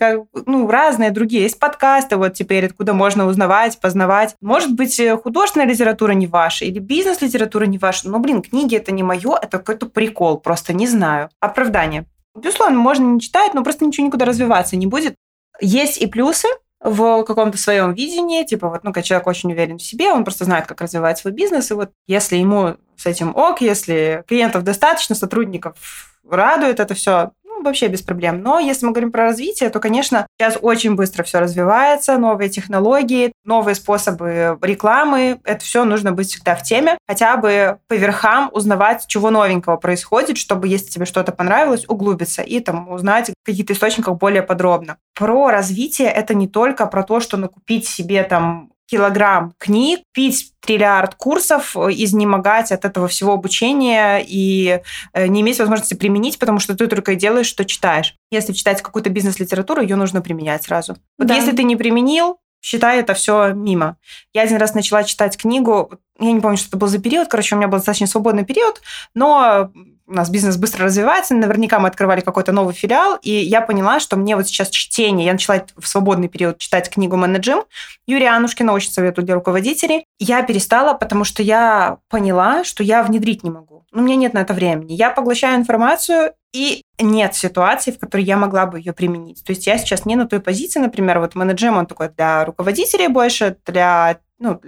ну, 0.46 0.70
разные 0.70 1.12
другие, 1.12 1.44
есть 1.44 1.60
подкасты 1.60 2.16
вот 2.16 2.34
теперь, 2.34 2.68
откуда 2.68 2.94
можно 2.94 3.28
узнавать, 3.28 3.80
познавать. 3.80 4.36
Может 4.42 4.74
быть, 4.74 4.98
э, 5.00 5.18
художественная 5.18 5.68
литература 5.68 6.14
не 6.14 6.28
ваша 6.28 6.66
или 6.66 6.80
бизнес-литература 6.80 7.66
не 7.66 7.78
ваша. 7.78 8.10
Но, 8.10 8.20
блин, 8.20 8.42
книги 8.42 8.78
это 8.78 8.92
не 8.92 9.04
мое, 9.04 9.38
это 9.42 9.58
какой-то 9.58 9.88
прикол, 9.88 10.31
просто 10.38 10.74
не 10.74 10.88
знаю. 10.88 11.30
Оправдание. 11.40 12.06
Безусловно, 12.36 12.78
можно 12.78 13.04
не 13.04 13.20
читать, 13.20 13.54
но 13.54 13.64
просто 13.64 13.86
ничего 13.86 14.08
никуда 14.08 14.26
развиваться 14.26 14.76
не 14.76 14.88
будет. 14.88 15.16
Есть 15.60 16.02
и 16.02 16.08
плюсы 16.08 16.48
в 16.80 17.24
каком-то 17.24 17.58
своем 17.58 17.94
видении, 17.94 18.44
типа 18.44 18.70
вот, 18.70 18.84
ну, 18.84 18.92
человек 19.02 19.28
очень 19.28 19.52
уверен 19.52 19.78
в 19.78 19.84
себе, 19.84 20.12
он 20.12 20.24
просто 20.24 20.46
знает, 20.46 20.66
как 20.66 20.82
развивать 20.82 21.20
свой 21.20 21.32
бизнес, 21.32 21.70
и 21.70 21.76
вот 21.76 21.92
если 22.08 22.38
ему 22.38 22.76
с 22.98 23.06
этим 23.06 23.36
ок, 23.36 23.62
если 23.62 24.24
клиентов 24.28 24.64
достаточно, 24.64 25.14
сотрудников 25.14 26.20
радует 26.28 26.80
это 26.80 26.96
все, 26.96 27.32
вообще 27.64 27.88
без 27.88 28.02
проблем. 28.02 28.42
Но 28.42 28.60
если 28.60 28.86
мы 28.86 28.92
говорим 28.92 29.12
про 29.12 29.24
развитие, 29.24 29.70
то, 29.70 29.80
конечно, 29.80 30.28
сейчас 30.38 30.58
очень 30.62 30.96
быстро 30.96 31.24
все 31.24 31.40
развивается, 31.40 32.18
новые 32.18 32.50
технологии, 32.50 33.32
новые 33.44 33.76
способы 33.76 34.58
рекламы. 34.62 35.40
Это 35.44 35.64
все 35.64 35.84
нужно 35.86 36.12
быть 36.12 36.30
всегда 36.30 36.56
в 36.56 36.64
теме. 36.64 36.98
Хотя 37.08 37.38
бы 37.38 37.78
по 37.88 37.94
верхам 37.94 38.50
узнавать, 38.54 39.06
чего 39.08 39.30
новенького 39.30 39.78
происходит, 39.78 40.38
чтобы, 40.38 40.68
если 40.68 40.90
тебе 40.90 41.06
что-то 41.06 41.32
понравилось, 41.32 41.86
углубиться 41.88 42.42
и 42.42 42.60
там 42.60 42.90
узнать 42.90 43.30
в 43.30 43.46
каких-то 43.46 43.74
источниках 43.74 44.18
более 44.18 44.44
подробно. 44.44 44.98
Про 45.16 45.50
развитие 45.52 46.10
это 46.10 46.34
не 46.34 46.48
только 46.48 46.86
про 46.86 47.04
то, 47.04 47.20
что 47.20 47.38
накупить 47.38 47.88
себе 47.88 48.24
там 48.24 48.71
килограмм 48.92 49.54
книг, 49.58 50.02
пить 50.12 50.52
триллиард 50.60 51.16
курсов, 51.16 51.78
изнемогать 51.78 52.74
от 52.74 52.84
этого 52.84 53.08
всего 53.08 53.34
обучения 53.34 54.20
и 54.20 54.82
э, 55.14 55.28
не 55.28 55.42
иметь 55.42 55.60
возможности 55.60 55.94
применить, 55.94 56.38
потому 56.38 56.60
что 56.60 56.76
ты 56.76 56.88
только 56.88 57.14
и 57.14 57.16
делаешь, 57.16 57.48
что 57.48 57.64
читаешь. 57.64 58.16
Если 58.32 58.52
читать 58.52 58.82
какую-то 58.82 59.10
бизнес-литературу, 59.10 59.82
ее 59.82 59.96
нужно 59.96 60.22
применять 60.22 60.64
сразу. 60.64 60.98
Вот 61.18 61.30
да. 61.30 61.36
если 61.36 61.54
ты 61.54 61.64
не 61.64 61.78
применил, 61.78 62.38
считай 62.62 63.00
это 63.00 63.14
все 63.14 63.54
мимо. 63.54 63.96
Я 64.34 64.42
один 64.42 64.58
раз 64.58 64.74
начала 64.74 65.06
читать 65.06 65.38
книгу, 65.38 65.94
я 66.20 66.34
не 66.34 66.42
помню, 66.42 66.58
что 66.58 66.68
это 66.68 66.78
был 66.78 66.88
за 66.88 67.00
период, 67.00 67.30
короче, 67.30 67.56
у 67.56 67.58
меня 67.58 67.70
был 67.70 67.78
достаточно 67.78 68.08
свободный 68.08 68.44
период, 68.44 68.82
но 69.16 69.72
у 70.08 70.14
нас 70.14 70.30
бизнес 70.30 70.58
быстро 70.58 70.86
развивается, 70.86 71.36
наверняка 71.36 71.80
мы 71.80 71.88
открывали 71.88 72.22
какой-то 72.22 72.52
новый 72.52 72.74
филиал, 72.74 73.18
и 73.22 73.32
я 73.32 73.62
поняла, 73.62 74.00
что 74.00 74.18
мне 74.18 74.36
вот 74.36 74.48
сейчас 74.48 74.70
чтение, 74.70 75.26
я 75.26 75.34
начала 75.34 75.66
в 75.78 75.88
свободный 75.88 76.28
период 76.28 76.58
читать 76.58 76.90
книгу 76.90 77.16
«Менеджим» 77.16 77.64
Юрия 78.06 78.30
Анушкина, 78.30 78.74
очень 78.74 78.92
советую 78.92 79.26
для 79.26 79.36
руководителей. 79.36 80.06
Я 80.20 80.44
перестала, 80.44 80.94
потому 80.94 81.24
что 81.24 81.44
я 81.44 81.98
поняла, 82.10 82.64
что 82.64 82.84
я 82.84 83.04
внедрить 83.04 83.44
не 83.44 83.50
могу. 83.50 83.86
У 83.94 84.00
меня 84.00 84.16
нет 84.16 84.34
на 84.34 84.40
это 84.40 84.54
времени. 84.54 84.94
Я 84.94 85.10
поглощаю 85.10 85.58
информацию, 85.58 86.34
и 86.54 86.84
нет 87.00 87.36
ситуации, 87.36 87.92
в 87.92 88.00
которой 88.00 88.24
я 88.24 88.38
могла 88.38 88.66
бы 88.66 88.80
ее 88.80 88.94
применить. 88.94 89.44
То 89.44 89.52
есть 89.52 89.68
я 89.68 89.78
сейчас 89.78 90.06
не 90.06 90.16
на 90.16 90.28
той 90.28 90.42
позиции, 90.42 90.80
например, 90.80 91.20
вот 91.20 91.36
менеджер, 91.36 91.72
он 91.74 91.86
такой 91.86 92.10
для 92.10 92.44
руководителей 92.46 93.08
больше, 93.08 93.58
для 93.66 94.20
ну, 94.40 94.60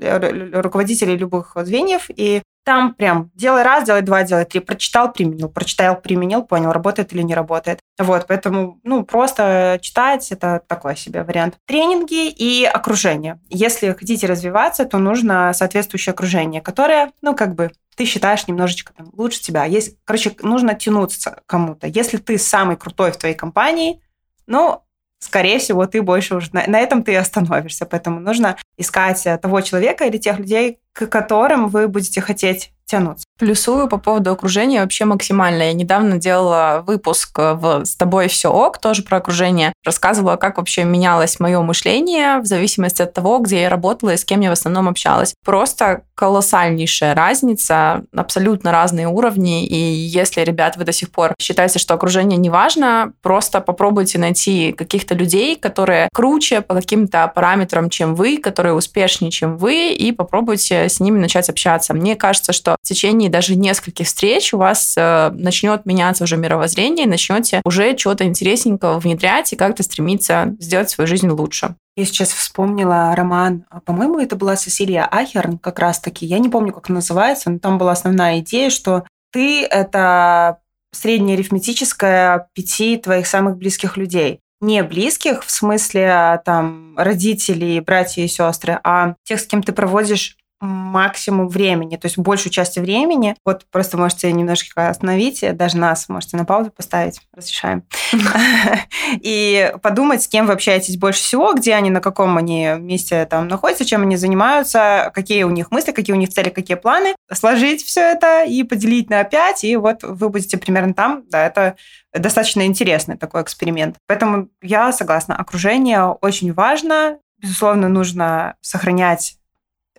руководителей 0.53 1.17
любых 1.17 1.53
звеньев, 1.55 2.09
и 2.09 2.41
там 2.63 2.93
прям 2.93 3.31
делай 3.35 3.63
раз, 3.63 3.85
делай 3.85 4.01
два, 4.01 4.23
делай 4.23 4.45
три. 4.45 4.59
Прочитал, 4.59 5.11
применил, 5.11 5.49
прочитал, 5.49 5.99
применил, 5.99 6.43
понял, 6.43 6.71
работает 6.71 7.13
или 7.13 7.21
не 7.21 7.35
работает. 7.35 7.79
Вот, 7.99 8.25
поэтому, 8.27 8.79
ну, 8.83 9.03
просто 9.03 9.79
читать– 9.81 10.31
это 10.31 10.61
такой 10.67 10.95
себе 10.95 11.23
вариант. 11.23 11.57
Тренинги 11.65 12.29
и 12.29 12.65
окружение. 12.65 13.39
Если 13.49 13.91
хотите 13.93 14.27
развиваться, 14.27 14.85
то 14.85 14.97
нужно 14.97 15.51
соответствующее 15.53 16.13
окружение, 16.13 16.61
которое, 16.61 17.11
ну, 17.21 17.35
как 17.35 17.55
бы 17.55 17.71
ты 17.95 18.05
считаешь 18.05 18.47
немножечко 18.47 18.93
там, 18.93 19.09
лучше 19.13 19.41
тебя. 19.41 19.65
Есть, 19.65 19.97
короче, 20.05 20.35
нужно 20.41 20.73
тянуться 20.73 21.41
кому-то. 21.45 21.87
Если 21.87 22.17
ты 22.17 22.37
самый 22.37 22.77
крутой 22.77 23.11
в 23.11 23.17
твоей 23.17 23.35
компании, 23.35 24.01
ну, 24.47 24.82
скорее 25.23 25.59
всего, 25.59 25.85
ты 25.85 26.01
больше 26.01 26.35
уже 26.35 26.49
на, 26.53 26.65
на 26.67 26.79
этом 26.79 27.03
ты 27.03 27.15
остановишься. 27.15 27.85
Поэтому 27.85 28.19
нужно 28.19 28.57
искать 28.77 29.25
того 29.41 29.61
человека 29.61 30.05
или 30.05 30.17
тех 30.17 30.39
людей, 30.39 30.79
к 30.91 31.07
которым 31.07 31.69
вы 31.69 31.87
будете 31.87 32.21
хотеть 32.21 32.71
тянуться. 32.93 33.25
Плюсую 33.39 33.87
по 33.87 33.97
поводу 33.97 34.31
окружения 34.31 34.81
вообще 34.81 35.05
максимально. 35.05 35.63
Я 35.63 35.73
недавно 35.73 36.17
делала 36.17 36.83
выпуск 36.85 37.37
в 37.37 37.83
«С 37.85 37.95
тобой 37.95 38.27
все 38.27 38.51
ок», 38.51 38.77
тоже 38.77 39.01
про 39.01 39.17
окружение. 39.17 39.73
Рассказывала, 39.83 40.35
как 40.35 40.57
вообще 40.57 40.83
менялось 40.83 41.39
мое 41.39 41.59
мышление 41.61 42.37
в 42.37 42.45
зависимости 42.45 43.01
от 43.01 43.13
того, 43.13 43.39
где 43.39 43.63
я 43.63 43.69
работала 43.69 44.11
и 44.11 44.17
с 44.17 44.23
кем 44.23 44.41
я 44.41 44.49
в 44.49 44.53
основном 44.53 44.87
общалась. 44.87 45.33
Просто 45.43 46.03
колоссальнейшая 46.13 47.15
разница, 47.15 48.03
абсолютно 48.15 48.71
разные 48.71 49.07
уровни. 49.07 49.65
И 49.65 49.75
если, 49.75 50.41
ребят, 50.41 50.77
вы 50.77 50.83
до 50.83 50.91
сих 50.91 51.11
пор 51.11 51.33
считаете, 51.41 51.79
что 51.79 51.95
окружение 51.95 52.37
не 52.37 52.51
важно, 52.51 53.13
просто 53.23 53.59
попробуйте 53.61 54.19
найти 54.19 54.71
каких-то 54.71 55.15
людей, 55.15 55.55
которые 55.55 56.09
круче 56.13 56.61
по 56.61 56.75
каким-то 56.75 57.31
параметрам, 57.33 57.89
чем 57.89 58.13
вы, 58.13 58.37
которые 58.37 58.75
успешнее, 58.75 59.31
чем 59.31 59.57
вы, 59.57 59.91
и 59.91 60.11
попробуйте 60.11 60.87
с 60.87 60.99
ними 60.99 61.17
начать 61.17 61.49
общаться. 61.49 61.95
Мне 61.95 62.15
кажется, 62.15 62.53
что 62.53 62.77
в 62.83 62.87
течение 62.87 63.29
даже 63.29 63.55
нескольких 63.55 64.05
встреч 64.05 64.53
у 64.53 64.57
вас 64.57 64.95
э, 64.97 65.31
начнет 65.33 65.85
меняться 65.85 66.25
уже 66.25 66.35
мировоззрение, 66.35 67.05
и 67.05 67.09
начнете 67.09 67.61
уже 67.63 67.95
чего-то 67.95 68.25
интересненького 68.25 68.99
внедрять 68.99 69.53
и 69.53 69.55
как-то 69.55 69.83
стремиться 69.83 70.53
сделать 70.59 70.89
свою 70.89 71.07
жизнь 71.07 71.29
лучше. 71.29 71.75
Я 71.95 72.05
сейчас 72.05 72.33
вспомнила 72.33 73.15
роман, 73.15 73.65
а, 73.69 73.79
по-моему, 73.79 74.19
это 74.19 74.35
была 74.35 74.57
Сесилия 74.57 75.05
Ахерн 75.05 75.57
как 75.59 75.79
раз-таки. 75.79 76.25
Я 76.25 76.39
не 76.39 76.49
помню, 76.49 76.73
как 76.73 76.89
называется, 76.89 77.51
но 77.51 77.59
там 77.59 77.77
была 77.77 77.93
основная 77.93 78.39
идея, 78.39 78.69
что 78.69 79.05
ты— 79.31 79.63
это 79.65 80.59
среднеарифметическое 80.91 82.49
пяти 82.53 82.97
твоих 82.97 83.27
самых 83.27 83.57
близких 83.57 83.95
людей. 83.95 84.39
Не 84.59 84.83
близких 84.83 85.43
в 85.45 85.51
смысле 85.51 86.09
а, 86.11 86.37
там 86.37 86.97
родителей, 86.97 87.79
братья 87.79 88.23
и 88.23 88.27
сестры, 88.27 88.79
а 88.83 89.15
тех, 89.23 89.39
с 89.39 89.45
кем 89.45 89.63
ты 89.63 89.71
проводишь 89.71 90.35
максимум 90.61 91.49
времени, 91.49 91.97
то 91.97 92.05
есть 92.05 92.17
большую 92.17 92.51
часть 92.51 92.77
времени. 92.77 93.35
Вот 93.45 93.65
просто 93.71 93.97
можете 93.97 94.31
немножко 94.31 94.89
остановить, 94.89 95.43
даже 95.55 95.77
нас 95.77 96.07
можете 96.07 96.37
на 96.37 96.45
паузу 96.45 96.71
поставить, 96.71 97.19
разрешаем. 97.33 97.83
И 99.21 99.73
подумать, 99.81 100.23
с 100.23 100.27
кем 100.27 100.47
вы 100.47 100.53
общаетесь 100.53 100.97
больше 100.97 101.21
всего, 101.21 101.53
где 101.53 101.73
они, 101.73 101.89
на 101.89 102.01
каком 102.01 102.37
они 102.37 102.75
месте 102.79 103.25
там 103.25 103.47
находятся, 103.47 103.85
чем 103.85 104.03
они 104.03 104.15
занимаются, 104.15 105.11
какие 105.13 105.43
у 105.43 105.49
них 105.49 105.71
мысли, 105.71 105.91
какие 105.91 106.15
у 106.15 106.19
них 106.19 106.29
цели, 106.29 106.49
какие 106.49 106.77
планы. 106.77 107.15
Сложить 107.31 107.83
все 107.83 108.01
это 108.01 108.43
и 108.43 108.63
поделить 108.63 109.09
на 109.09 109.23
5, 109.23 109.63
и 109.65 109.75
вот 109.75 110.03
вы 110.03 110.29
будете 110.29 110.57
примерно 110.57 110.93
там. 110.93 111.23
Да, 111.29 111.45
это 111.45 111.75
достаточно 112.13 112.65
интересный 112.65 113.17
такой 113.17 113.41
эксперимент. 113.41 113.97
Поэтому 114.07 114.49
я 114.61 114.91
согласна, 114.93 115.35
окружение 115.35 116.05
очень 116.05 116.53
важно. 116.53 117.19
Безусловно, 117.39 117.89
нужно 117.89 118.55
сохранять 118.61 119.35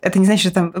это 0.05 0.19
не 0.19 0.25
значит, 0.25 0.41
что 0.41 0.51
там 0.51 0.73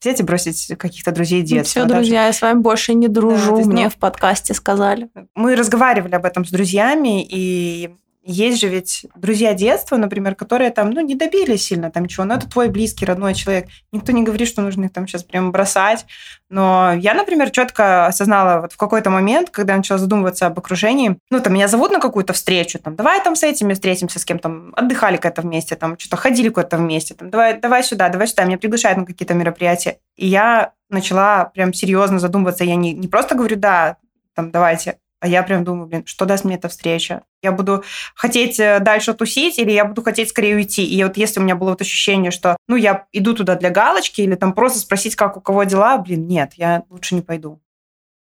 взять 0.00 0.20
и 0.20 0.22
бросить 0.22 0.76
каких-то 0.76 1.12
друзей 1.12 1.42
ну, 1.42 1.46
детства. 1.46 1.82
Все, 1.82 1.88
друзья, 1.88 2.26
я 2.26 2.32
с 2.32 2.42
вами 2.42 2.58
больше 2.58 2.94
не 2.94 3.08
дружу, 3.08 3.58
да, 3.58 3.64
мне 3.64 3.84
ну, 3.84 3.90
в 3.90 3.96
подкасте 3.96 4.54
сказали. 4.54 5.08
Мы 5.34 5.54
разговаривали 5.54 6.14
об 6.16 6.24
этом 6.24 6.44
с 6.44 6.50
друзьями, 6.50 7.24
и 7.24 7.94
есть 8.26 8.60
же 8.60 8.68
ведь 8.68 9.06
друзья 9.14 9.52
детства, 9.52 9.96
например, 9.96 10.34
которые 10.34 10.70
там, 10.70 10.90
ну, 10.90 11.00
не 11.00 11.14
добились 11.14 11.66
сильно 11.66 11.90
там 11.90 12.06
чего, 12.06 12.24
но 12.24 12.34
это 12.34 12.48
твой 12.48 12.68
близкий, 12.68 13.04
родной 13.04 13.34
человек. 13.34 13.68
Никто 13.92 14.12
не 14.12 14.22
говорит, 14.22 14.48
что 14.48 14.62
нужно 14.62 14.86
их 14.86 14.92
там 14.92 15.06
сейчас 15.06 15.24
прям 15.24 15.52
бросать. 15.52 16.06
Но 16.48 16.94
я, 16.94 17.12
например, 17.12 17.50
четко 17.50 18.06
осознала 18.06 18.62
вот 18.62 18.72
в 18.72 18.76
какой-то 18.78 19.10
момент, 19.10 19.50
когда 19.50 19.74
я 19.74 19.76
начала 19.76 19.98
задумываться 19.98 20.46
об 20.46 20.58
окружении, 20.58 21.18
ну, 21.30 21.40
там, 21.40 21.52
меня 21.52 21.68
зовут 21.68 21.92
на 21.92 22.00
какую-то 22.00 22.32
встречу, 22.32 22.78
там, 22.78 22.96
давай 22.96 23.22
там 23.22 23.36
с 23.36 23.42
этими 23.42 23.74
встретимся, 23.74 24.18
с 24.18 24.24
кем 24.24 24.38
там, 24.38 24.72
отдыхали 24.74 25.18
как 25.18 25.34
то 25.34 25.42
вместе, 25.42 25.76
там, 25.76 25.98
что-то 25.98 26.16
ходили 26.16 26.48
куда-то 26.48 26.78
вместе, 26.78 27.14
там, 27.14 27.28
давай, 27.30 27.60
давай 27.60 27.84
сюда, 27.84 28.08
давай 28.08 28.26
сюда, 28.26 28.44
меня 28.44 28.56
приглашают 28.56 28.98
на 28.98 29.04
какие-то 29.04 29.34
мероприятия. 29.34 29.98
И 30.16 30.26
я 30.26 30.72
начала 30.88 31.46
прям 31.46 31.74
серьезно 31.74 32.18
задумываться. 32.18 32.64
Я 32.64 32.76
не, 32.76 32.94
не 32.94 33.08
просто 33.08 33.34
говорю, 33.34 33.56
да, 33.56 33.98
там, 34.34 34.50
давайте, 34.50 34.98
а 35.24 35.26
я 35.26 35.42
прям 35.42 35.64
думаю, 35.64 35.86
блин, 35.86 36.04
что 36.04 36.26
даст 36.26 36.44
мне 36.44 36.56
эта 36.56 36.68
встреча? 36.68 37.22
Я 37.42 37.50
буду 37.50 37.82
хотеть 38.14 38.60
э, 38.60 38.78
дальше 38.78 39.14
тусить 39.14 39.58
или 39.58 39.70
я 39.70 39.86
буду 39.86 40.02
хотеть 40.02 40.28
скорее 40.28 40.54
уйти? 40.54 40.84
И 40.84 41.02
вот 41.02 41.16
если 41.16 41.40
у 41.40 41.42
меня 41.42 41.56
было 41.56 41.70
вот 41.70 41.80
ощущение, 41.80 42.30
что, 42.30 42.58
ну, 42.68 42.76
я 42.76 43.06
иду 43.10 43.32
туда 43.32 43.54
для 43.54 43.70
галочки 43.70 44.20
или 44.20 44.34
там 44.34 44.52
просто 44.52 44.80
спросить, 44.80 45.16
как 45.16 45.38
у 45.38 45.40
кого 45.40 45.64
дела, 45.64 45.96
блин, 45.96 46.28
нет, 46.28 46.52
я 46.56 46.82
лучше 46.90 47.14
не 47.14 47.22
пойду. 47.22 47.58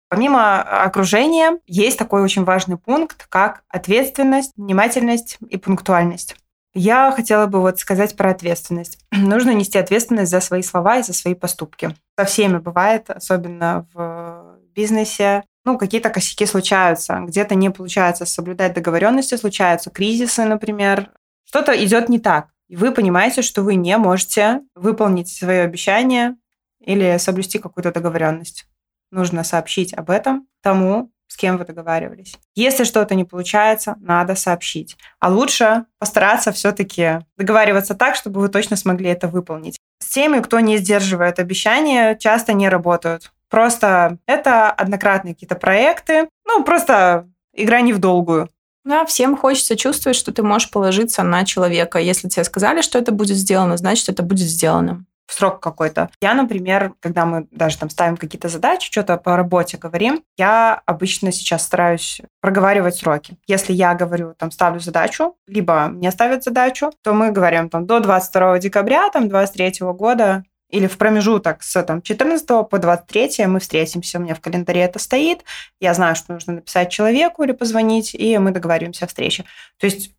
Помимо 0.07 0.61
окружения, 0.61 1.57
есть 1.65 1.97
такой 1.97 2.21
очень 2.21 2.43
важный 2.43 2.77
пункт, 2.77 3.25
как 3.27 3.63
ответственность, 3.69 4.51
внимательность 4.55 5.39
и 5.49 5.57
пунктуальность. 5.57 6.35
Я 6.75 7.11
хотела 7.11 7.47
бы 7.47 7.59
вот 7.59 7.79
сказать 7.79 8.15
про 8.15 8.29
ответственность. 8.29 8.99
Нужно 9.11 9.49
нести 9.55 9.79
ответственность 9.79 10.29
за 10.29 10.41
свои 10.41 10.61
слова 10.61 10.99
и 10.99 11.03
за 11.03 11.13
свои 11.13 11.33
поступки. 11.33 11.95
Со 12.19 12.25
всеми 12.25 12.59
бывает, 12.59 13.09
особенно 13.09 13.87
в 13.93 14.42
бизнесе, 14.73 15.43
ну, 15.65 15.77
какие-то 15.77 16.09
косяки 16.09 16.45
случаются, 16.45 17.21
где-то 17.21 17.55
не 17.55 17.69
получается 17.69 18.25
соблюдать 18.25 18.73
договоренности, 18.73 19.35
случаются 19.35 19.89
кризисы, 19.89 20.43
например. 20.43 21.09
Что-то 21.45 21.71
идет 21.83 22.09
не 22.09 22.19
так, 22.19 22.47
и 22.67 22.75
вы 22.75 22.91
понимаете, 22.91 23.41
что 23.41 23.61
вы 23.61 23.75
не 23.75 23.97
можете 23.97 24.61
выполнить 24.75 25.29
свое 25.29 25.61
обещание 25.61 26.35
или 26.79 27.17
соблюсти 27.17 27.59
какую-то 27.59 27.91
договоренность. 27.91 28.65
Нужно 29.11 29.43
сообщить 29.43 29.93
об 29.93 30.09
этом 30.09 30.47
тому, 30.61 31.11
с 31.27 31.37
кем 31.37 31.57
вы 31.57 31.65
договаривались. 31.65 32.35
Если 32.55 32.83
что-то 32.83 33.15
не 33.15 33.23
получается, 33.23 33.95
надо 33.99 34.35
сообщить. 34.35 34.97
А 35.19 35.29
лучше 35.29 35.85
постараться 35.97 36.51
все-таки 36.51 37.19
договариваться 37.37 37.95
так, 37.95 38.15
чтобы 38.15 38.39
вы 38.39 38.49
точно 38.49 38.75
смогли 38.75 39.09
это 39.09 39.27
выполнить. 39.27 39.79
С 39.99 40.09
теми, 40.09 40.41
кто 40.41 40.59
не 40.59 40.77
сдерживает 40.77 41.39
обещания, 41.39 42.15
часто 42.15 42.53
не 42.53 42.69
работают. 42.69 43.31
Просто 43.53 44.17
это 44.25 44.71
однократные 44.71 45.35
какие-то 45.35 45.53
проекты. 45.53 46.27
Ну, 46.43 46.63
просто 46.63 47.29
игра 47.53 47.81
не 47.81 47.93
в 47.93 47.99
долгую. 47.99 48.49
Да, 48.83 49.05
всем 49.05 49.37
хочется 49.37 49.75
чувствовать, 49.75 50.17
что 50.17 50.31
ты 50.31 50.41
можешь 50.41 50.71
положиться 50.71 51.21
на 51.21 51.45
человека. 51.45 51.99
Если 51.99 52.29
тебе 52.29 52.45
сказали, 52.45 52.81
что 52.81 52.97
это 52.97 53.11
будет 53.11 53.37
сделано, 53.37 53.77
значит, 53.77 54.09
это 54.09 54.23
будет 54.23 54.47
сделано 54.47 55.05
в 55.27 55.35
срок 55.35 55.59
какой-то. 55.59 56.09
Я, 56.19 56.33
например, 56.33 56.95
когда 56.99 57.25
мы 57.27 57.47
даже 57.51 57.77
там 57.77 57.91
ставим 57.91 58.17
какие-то 58.17 58.49
задачи, 58.49 58.91
что-то 58.91 59.17
по 59.17 59.37
работе 59.37 59.77
говорим, 59.77 60.23
я 60.35 60.81
обычно 60.87 61.31
сейчас 61.31 61.61
стараюсь 61.61 62.21
проговаривать 62.41 62.95
сроки. 62.95 63.37
Если 63.45 63.73
я 63.73 63.93
говорю, 63.93 64.33
там, 64.33 64.49
ставлю 64.49 64.79
задачу, 64.79 65.35
либо 65.45 65.89
мне 65.89 66.11
ставят 66.11 66.43
задачу, 66.43 66.91
то 67.03 67.13
мы 67.13 67.31
говорим 67.31 67.69
там 67.69 67.85
до 67.85 67.99
22 67.99 68.57
декабря, 68.57 69.09
там, 69.09 69.29
23 69.29 69.75
года 69.93 70.43
или 70.73 70.87
в 70.87 70.97
промежуток 70.97 71.61
с 71.61 71.83
там, 71.83 72.01
14 72.01 72.47
по 72.67 72.79
23 72.79 73.45
мы 73.45 73.59
встретимся, 73.59 74.17
у 74.17 74.21
меня 74.21 74.33
в 74.33 74.41
календаре 74.41 74.81
это 74.81 74.97
стоит, 74.97 75.43
я 75.79 75.93
знаю, 75.93 76.15
что 76.15 76.33
нужно 76.33 76.53
написать 76.53 76.91
человеку 76.91 77.43
или 77.43 77.51
позвонить, 77.51 78.15
и 78.15 78.39
мы 78.39 78.49
договариваемся 78.49 79.05
о 79.05 79.07
встрече. 79.07 79.45
То 79.77 79.85
есть 79.85 80.15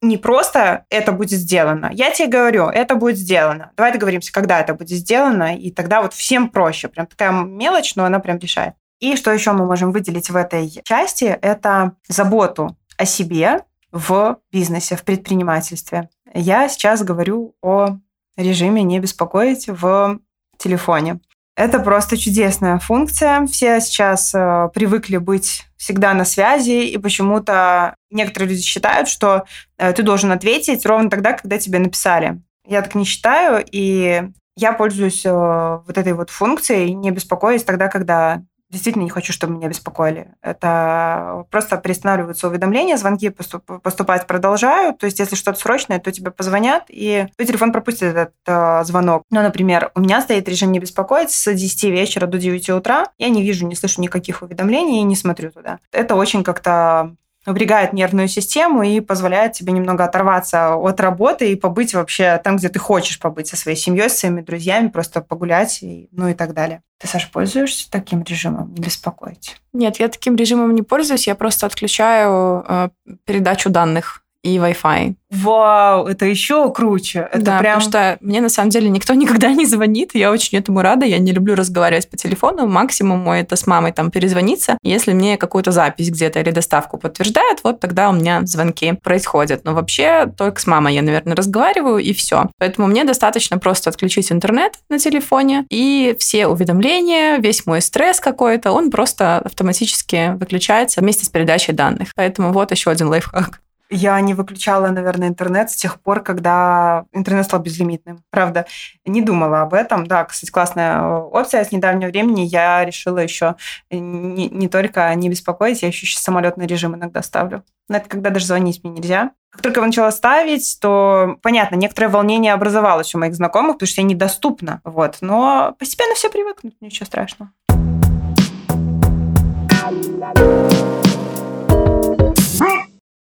не 0.00 0.16
просто 0.16 0.86
это 0.88 1.12
будет 1.12 1.38
сделано. 1.38 1.90
Я 1.92 2.10
тебе 2.10 2.28
говорю, 2.28 2.68
это 2.68 2.94
будет 2.94 3.18
сделано. 3.18 3.72
Давай 3.76 3.92
договоримся, 3.92 4.32
когда 4.32 4.60
это 4.60 4.72
будет 4.72 4.96
сделано, 4.96 5.54
и 5.54 5.70
тогда 5.70 6.00
вот 6.00 6.14
всем 6.14 6.48
проще. 6.48 6.88
Прям 6.88 7.06
такая 7.06 7.32
мелочь, 7.32 7.94
но 7.94 8.04
она 8.04 8.18
прям 8.18 8.38
решает. 8.38 8.74
И 9.00 9.14
что 9.14 9.30
еще 9.30 9.52
мы 9.52 9.66
можем 9.66 9.92
выделить 9.92 10.30
в 10.30 10.36
этой 10.36 10.70
части, 10.84 11.24
это 11.24 11.96
заботу 12.08 12.78
о 12.96 13.04
себе 13.04 13.64
в 13.92 14.38
бизнесе, 14.50 14.96
в 14.96 15.04
предпринимательстве. 15.04 16.08
Я 16.32 16.66
сейчас 16.70 17.02
говорю 17.02 17.54
о 17.60 17.98
режиме 18.38 18.82
«не 18.82 19.00
беспокоить» 19.00 19.68
в 19.68 20.18
телефоне. 20.58 21.20
Это 21.56 21.80
просто 21.80 22.16
чудесная 22.16 22.78
функция. 22.78 23.44
Все 23.46 23.80
сейчас 23.80 24.32
э, 24.32 24.68
привыкли 24.72 25.16
быть 25.16 25.64
всегда 25.76 26.14
на 26.14 26.24
связи, 26.24 26.86
и 26.86 26.98
почему-то 26.98 27.96
некоторые 28.12 28.50
люди 28.50 28.62
считают, 28.62 29.08
что 29.08 29.44
э, 29.76 29.92
ты 29.92 30.04
должен 30.04 30.30
ответить 30.30 30.86
ровно 30.86 31.10
тогда, 31.10 31.32
когда 31.32 31.58
тебе 31.58 31.80
написали. 31.80 32.40
Я 32.64 32.82
так 32.82 32.94
не 32.94 33.04
считаю, 33.04 33.64
и 33.72 34.22
я 34.56 34.72
пользуюсь 34.72 35.26
э, 35.26 35.32
вот 35.32 35.98
этой 35.98 36.12
вот 36.12 36.30
функцией, 36.30 36.94
не 36.94 37.10
беспокоясь 37.10 37.64
тогда, 37.64 37.88
когда 37.88 38.42
действительно 38.70 39.04
не 39.04 39.10
хочу, 39.10 39.32
чтобы 39.32 39.54
меня 39.54 39.68
беспокоили. 39.68 40.34
Это 40.42 41.46
просто 41.50 41.76
перестанавливаются 41.78 42.48
уведомления, 42.48 42.96
звонки 42.96 43.30
поступать 43.30 44.26
продолжают. 44.26 44.98
То 44.98 45.06
есть, 45.06 45.18
если 45.18 45.36
что-то 45.36 45.58
срочное, 45.58 45.98
то 45.98 46.12
тебе 46.12 46.30
позвонят, 46.30 46.84
и 46.88 47.26
твой 47.36 47.46
телефон 47.46 47.72
пропустит 47.72 48.14
этот 48.14 48.34
э, 48.46 48.84
звонок. 48.84 49.24
Ну, 49.30 49.42
например, 49.42 49.90
у 49.94 50.00
меня 50.00 50.20
стоит 50.20 50.48
режим 50.48 50.72
не 50.72 50.80
беспокоить 50.80 51.30
с 51.30 51.52
10 51.52 51.84
вечера 51.84 52.26
до 52.26 52.38
9 52.38 52.70
утра. 52.70 53.06
Я 53.18 53.28
не 53.28 53.42
вижу, 53.42 53.66
не 53.66 53.74
слышу 53.74 54.00
никаких 54.00 54.42
уведомлений 54.42 55.00
и 55.00 55.04
не 55.04 55.16
смотрю 55.16 55.50
туда. 55.50 55.78
Это 55.92 56.14
очень 56.14 56.44
как-то 56.44 57.16
напрягает 57.48 57.94
нервную 57.94 58.28
систему 58.28 58.82
и 58.82 59.00
позволяет 59.00 59.54
тебе 59.54 59.72
немного 59.72 60.04
оторваться 60.04 60.74
от 60.74 61.00
работы 61.00 61.50
и 61.50 61.56
побыть 61.56 61.94
вообще 61.94 62.38
там, 62.44 62.58
где 62.58 62.68
ты 62.68 62.78
хочешь 62.78 63.18
побыть 63.18 63.48
со 63.48 63.56
своей 63.56 63.76
семьей, 63.76 64.10
со 64.10 64.18
своими 64.18 64.42
друзьями, 64.42 64.88
просто 64.88 65.22
погулять, 65.22 65.82
и, 65.82 66.08
ну 66.12 66.28
и 66.28 66.34
так 66.34 66.52
далее. 66.52 66.82
Ты, 66.98 67.08
Саша, 67.08 67.28
пользуешься 67.32 67.90
таким 67.90 68.22
режимом? 68.22 68.74
Не 68.74 68.82
беспокоить? 68.82 69.56
Нет, 69.72 69.98
я 69.98 70.08
таким 70.08 70.36
режимом 70.36 70.74
не 70.74 70.82
пользуюсь, 70.82 71.26
я 71.26 71.34
просто 71.34 71.66
отключаю 71.66 72.64
э, 72.68 72.88
передачу 73.24 73.70
данных 73.70 74.22
и 74.42 74.56
Wi-Fi. 74.56 75.14
Вау, 75.30 76.06
это 76.06 76.24
еще 76.24 76.72
круче. 76.72 77.28
Это 77.32 77.42
да, 77.42 77.58
прям... 77.58 77.80
потому 77.80 77.90
что 77.90 78.18
мне 78.20 78.40
на 78.40 78.48
самом 78.48 78.70
деле 78.70 78.88
никто 78.88 79.14
никогда 79.18 79.52
не 79.52 79.66
звонит, 79.66 80.14
я 80.14 80.30
очень 80.30 80.58
этому 80.58 80.80
рада, 80.80 81.04
я 81.04 81.18
не 81.18 81.32
люблю 81.32 81.54
разговаривать 81.54 82.08
по 82.08 82.16
телефону, 82.16 82.66
максимум 82.66 83.20
мой 83.20 83.40
это 83.40 83.56
с 83.56 83.66
мамой 83.66 83.92
там 83.92 84.10
перезвониться, 84.10 84.78
если 84.82 85.12
мне 85.12 85.36
какую-то 85.36 85.70
запись 85.70 86.10
где-то 86.10 86.40
или 86.40 86.50
доставку 86.50 86.98
подтверждают, 86.98 87.60
вот 87.62 87.80
тогда 87.80 88.08
у 88.10 88.12
меня 88.12 88.40
звонки 88.44 88.92
происходят. 88.92 89.64
Но 89.64 89.74
вообще 89.74 90.26
только 90.36 90.60
с 90.60 90.66
мамой 90.66 90.94
я, 90.94 91.02
наверное, 91.02 91.36
разговариваю 91.36 91.98
и 91.98 92.12
все. 92.12 92.50
Поэтому 92.58 92.86
мне 92.86 93.04
достаточно 93.04 93.58
просто 93.58 93.90
отключить 93.90 94.32
интернет 94.32 94.74
на 94.88 94.98
телефоне 94.98 95.66
и 95.68 96.16
все 96.18 96.46
уведомления, 96.46 97.38
весь 97.38 97.66
мой 97.66 97.82
стресс 97.82 98.20
какой-то, 98.20 98.72
он 98.72 98.90
просто 98.90 99.38
автоматически 99.38 100.36
выключается 100.38 101.00
вместе 101.00 101.26
с 101.26 101.28
передачей 101.28 101.72
данных. 101.72 102.12
Поэтому 102.14 102.52
вот 102.52 102.70
еще 102.70 102.90
один 102.90 103.08
лайфхак. 103.08 103.60
Я 103.90 104.20
не 104.20 104.34
выключала, 104.34 104.88
наверное, 104.88 105.28
интернет 105.28 105.70
с 105.70 105.76
тех 105.76 106.00
пор, 106.00 106.20
когда 106.20 107.06
интернет 107.12 107.46
стал 107.46 107.60
безлимитным. 107.60 108.22
Правда, 108.30 108.66
не 109.06 109.22
думала 109.22 109.62
об 109.62 109.72
этом. 109.72 110.06
Да, 110.06 110.24
кстати, 110.24 110.50
классная 110.50 111.00
э, 111.00 111.16
опция. 111.16 111.64
С 111.64 111.72
недавнего 111.72 112.10
времени 112.10 112.42
я 112.42 112.84
решила 112.84 113.18
еще 113.18 113.56
не, 113.90 114.48
не 114.50 114.68
только 114.68 115.14
не 115.14 115.30
беспокоить, 115.30 115.80
я 115.82 115.88
еще 115.88 116.04
сейчас 116.06 116.22
самолетный 116.22 116.66
режим 116.66 116.96
иногда 116.96 117.22
ставлю. 117.22 117.64
Но 117.88 117.96
это 117.96 118.08
когда 118.10 118.28
даже 118.28 118.44
звонить 118.44 118.84
мне 118.84 118.92
нельзя. 118.92 119.30
Как 119.50 119.62
только 119.62 119.80
я 119.80 119.86
начала 119.86 120.10
ставить, 120.12 120.78
то, 120.80 121.38
понятно, 121.40 121.76
некоторое 121.76 122.08
волнение 122.08 122.52
образовалось 122.52 123.14
у 123.14 123.18
моих 123.18 123.34
знакомых, 123.34 123.76
потому 123.76 123.88
что 123.88 124.02
я 124.02 124.06
недоступна. 124.06 124.82
Вот. 124.84 125.18
Но 125.22 125.74
постепенно 125.78 126.14
все 126.14 126.28
привыкнут, 126.28 126.74
ничего 126.82 127.06
страшного. 127.06 127.50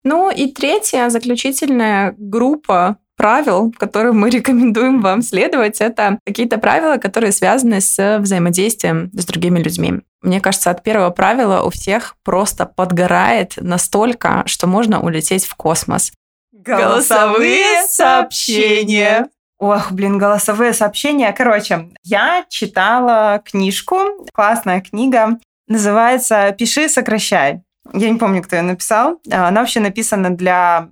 Ну 0.05 0.29
и 0.29 0.47
третья, 0.51 1.09
заключительная 1.09 2.13
группа 2.17 2.97
правил, 3.17 3.73
которым 3.77 4.19
мы 4.19 4.29
рекомендуем 4.37 5.01
вам 5.01 5.21
следовать, 5.23 5.81
это 5.81 6.19
какие-то 6.25 6.59
правила, 6.59 6.97
которые 6.97 7.31
связаны 7.31 7.81
с 7.81 8.19
взаимодействием 8.19 9.09
с 9.13 9.25
другими 9.25 9.59
людьми. 9.59 10.01
Мне 10.21 10.39
кажется, 10.39 10.69
от 10.69 10.83
первого 10.83 11.09
правила 11.09 11.63
у 11.63 11.71
всех 11.71 12.15
просто 12.23 12.65
подгорает 12.65 13.55
настолько, 13.57 14.43
что 14.45 14.67
можно 14.67 15.01
улететь 15.01 15.45
в 15.45 15.55
космос. 15.55 16.13
Голосовые 16.51 17.87
сообщения. 17.87 19.29
Ох, 19.57 19.91
блин, 19.91 20.17
голосовые 20.17 20.73
сообщения. 20.73 21.31
Короче, 21.31 21.89
я 22.03 22.45
читала 22.49 23.41
книжку, 23.43 23.97
классная 24.33 24.81
книга, 24.81 25.39
называется 25.67 26.53
«Пиши, 26.57 26.89
сокращай». 26.89 27.64
Я 27.93 28.09
не 28.09 28.17
помню, 28.17 28.41
кто 28.41 28.55
ее 28.55 28.61
написал. 28.61 29.19
А, 29.31 29.47
она 29.47 29.61
вообще 29.61 29.79
написана 29.79 30.29
для 30.29 30.89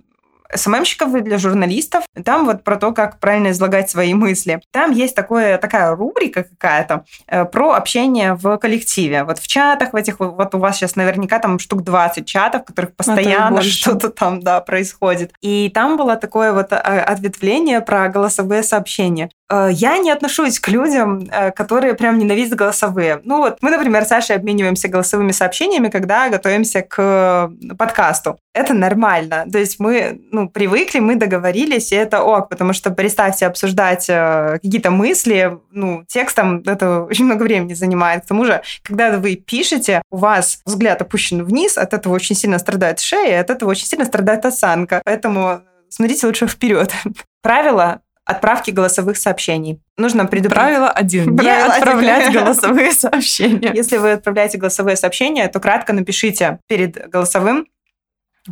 СММщиков 0.54 1.14
и 1.14 1.20
для 1.20 1.38
журналистов. 1.38 2.04
Там 2.24 2.46
вот 2.46 2.62
про 2.64 2.76
то, 2.76 2.92
как 2.92 3.18
правильно 3.18 3.50
излагать 3.50 3.90
свои 3.90 4.14
мысли. 4.14 4.60
Там 4.70 4.92
есть 4.92 5.14
такое, 5.14 5.58
такая 5.58 5.94
рубрика 5.94 6.44
какая-то 6.44 7.04
э, 7.26 7.44
про 7.44 7.72
общение 7.72 8.34
в 8.34 8.56
коллективе. 8.58 9.24
Вот 9.24 9.38
в 9.38 9.46
чатах 9.46 9.92
в 9.92 9.96
этих, 9.96 10.20
вот 10.20 10.54
у 10.54 10.58
вас 10.58 10.76
сейчас 10.76 10.96
наверняка 10.96 11.38
там 11.38 11.58
штук 11.58 11.82
20 11.82 12.26
чатов, 12.26 12.62
в 12.62 12.64
которых 12.66 12.94
постоянно 12.94 13.62
что-то 13.62 14.10
там, 14.10 14.40
да, 14.40 14.60
происходит. 14.60 15.32
И 15.40 15.70
там 15.74 15.96
было 15.96 16.16
такое 16.16 16.52
вот 16.52 16.72
э, 16.72 16.76
ответвление 16.76 17.80
про 17.80 18.08
голосовые 18.08 18.62
сообщения. 18.62 19.30
Э, 19.50 19.68
я 19.70 19.98
не 19.98 20.10
отношусь 20.10 20.58
к 20.58 20.68
людям, 20.68 21.28
э, 21.30 21.50
которые 21.50 21.94
прям 21.94 22.18
ненавидят 22.18 22.58
голосовые. 22.58 23.20
Ну 23.24 23.38
вот 23.38 23.58
мы, 23.60 23.70
например, 23.70 24.04
с 24.04 24.08
Сашей 24.08 24.36
обмениваемся 24.36 24.88
голосовыми 24.88 25.32
сообщениями, 25.32 25.88
когда 25.88 26.28
готовимся 26.28 26.82
к 26.82 27.50
подкасту. 27.78 28.38
Это 28.54 28.72
нормально. 28.72 29.46
То 29.50 29.58
есть 29.58 29.80
мы 29.80 30.20
ну, 30.30 30.48
привыкли, 30.48 31.00
мы 31.00 31.16
договорились, 31.16 31.92
и 31.92 31.96
это 31.96 32.22
ок, 32.22 32.48
потому 32.48 32.72
что 32.72 32.90
представьте 32.90 33.46
обсуждать 33.46 34.06
э, 34.08 34.58
какие-то 34.62 34.90
мысли, 34.90 35.58
ну, 35.72 36.04
текстом 36.06 36.62
это 36.64 37.02
очень 37.02 37.26
много 37.26 37.42
времени 37.42 37.74
занимает. 37.74 38.24
К 38.24 38.28
тому 38.28 38.44
же, 38.44 38.62
когда 38.82 39.18
вы 39.18 39.36
пишете, 39.36 40.02
у 40.10 40.16
вас 40.18 40.60
взгляд 40.64 41.02
опущен 41.02 41.44
вниз, 41.44 41.76
от 41.76 41.92
этого 41.92 42.14
очень 42.14 42.36
сильно 42.36 42.58
страдает 42.58 43.00
шея, 43.00 43.40
от 43.40 43.50
этого 43.50 43.70
очень 43.70 43.86
сильно 43.86 44.04
страдает 44.04 44.46
осанка. 44.46 45.02
Поэтому 45.04 45.60
смотрите 45.88 46.26
лучше 46.26 46.46
вперед. 46.46 46.92
Правило 47.42 48.00
отправки 48.24 48.70
голосовых 48.70 49.16
сообщений. 49.16 49.80
Нужно 49.96 50.24
предупредить. 50.26 50.54
Правило 50.54 50.90
один. 50.90 51.36
Не 51.36 51.50
отправлять 51.50 52.32
голосовые 52.32 52.92
сообщения. 52.92 53.72
Если 53.74 53.98
вы 53.98 54.12
отправляете 54.12 54.58
голосовые 54.58 54.96
сообщения, 54.96 55.46
то 55.48 55.60
кратко 55.60 55.92
напишите 55.92 56.58
перед 56.66 57.08
голосовым 57.10 57.66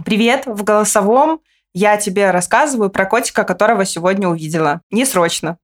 «Привет, 0.05 0.47
в 0.47 0.63
голосовом 0.65 1.41
я 1.75 1.97
тебе 1.97 2.31
рассказываю 2.31 2.91
про 2.91 3.07
котика, 3.07 3.45
которого 3.45 3.85
сегодня 3.85 4.29
увидела. 4.29 4.83
Не 4.91 5.05
срочно». 5.05 5.59